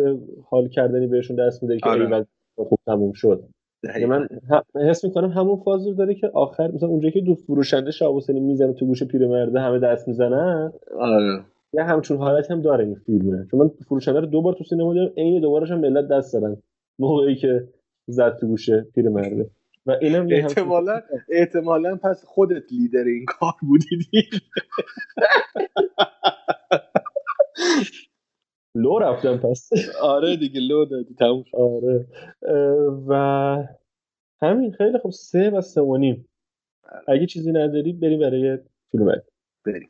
حال 0.49 0.67
کردنی 0.67 1.07
بهشون 1.07 1.35
دست 1.35 1.63
میده 1.63 1.77
که 1.77 1.89
آره. 1.89 2.27
خوب 2.55 2.79
تموم 2.85 3.13
شد. 3.13 3.43
یعنی 3.83 4.05
من 4.05 4.27
حس 4.75 5.03
می‌کنم 5.03 5.29
همون 5.29 5.55
فاز 5.55 5.95
داره 5.97 6.13
که 6.15 6.27
آخر 6.27 6.71
مثلا 6.71 6.89
اونجا 6.89 7.09
که 7.09 7.21
دو 7.21 7.35
فروشنده 7.35 7.91
شاب 7.91 8.31
می‌زنه 8.31 8.73
تو 8.73 8.85
گوش 8.85 9.03
پیرمرده 9.03 9.59
همه 9.59 9.79
دست 9.79 10.07
می‌زنن 10.07 10.73
آره. 10.99 11.41
یه 11.73 11.83
همچون 11.83 12.17
حالت 12.17 12.51
هم 12.51 12.61
داره 12.61 12.85
این 12.85 12.95
فیلمه. 12.95 13.47
چون 13.51 13.59
من 13.59 13.67
فروشنده 13.67 14.19
رو 14.19 14.25
دو 14.25 14.41
بار 14.41 14.53
تو 14.53 14.63
سینما 14.63 14.93
دیدم 14.93 15.11
عین 15.17 15.41
دوبارش 15.41 15.71
هم 15.71 15.79
ملت 15.79 16.07
دست 16.07 16.33
دادن. 16.33 16.57
موقعی 16.99 17.35
که 17.35 17.67
زد 18.07 18.37
تو 18.37 18.47
گوشه 18.47 18.87
پیرمرده. 18.95 19.49
و 19.85 19.91
اینم 20.01 20.27
احتمالا 20.31 21.01
احتمالا 21.29 21.95
پس 21.95 22.23
خودت 22.25 22.71
لیدر 22.71 23.03
این 23.03 23.25
کار 23.25 23.53
بودی 23.61 23.85
لو 28.75 28.99
رفتم 28.99 29.37
پس. 29.37 29.69
آره 30.01 30.37
دیگه 30.37 30.59
لو 30.59 30.85
دادی 30.85 31.13
تموم 31.13 31.43
آره. 31.53 32.07
و 33.07 33.13
همین 34.41 34.71
خیلی 34.71 34.99
خب 34.99 35.09
سه 35.09 35.49
و 35.49 35.61
سه 35.61 35.81
و 35.81 35.97
نیم. 35.97 36.29
اگه 37.07 37.25
چیزی 37.25 37.51
نداری 37.51 37.93
بریم 37.93 38.19
برای 38.19 38.57
فیلم 38.91 39.21
بریم. 39.65 39.89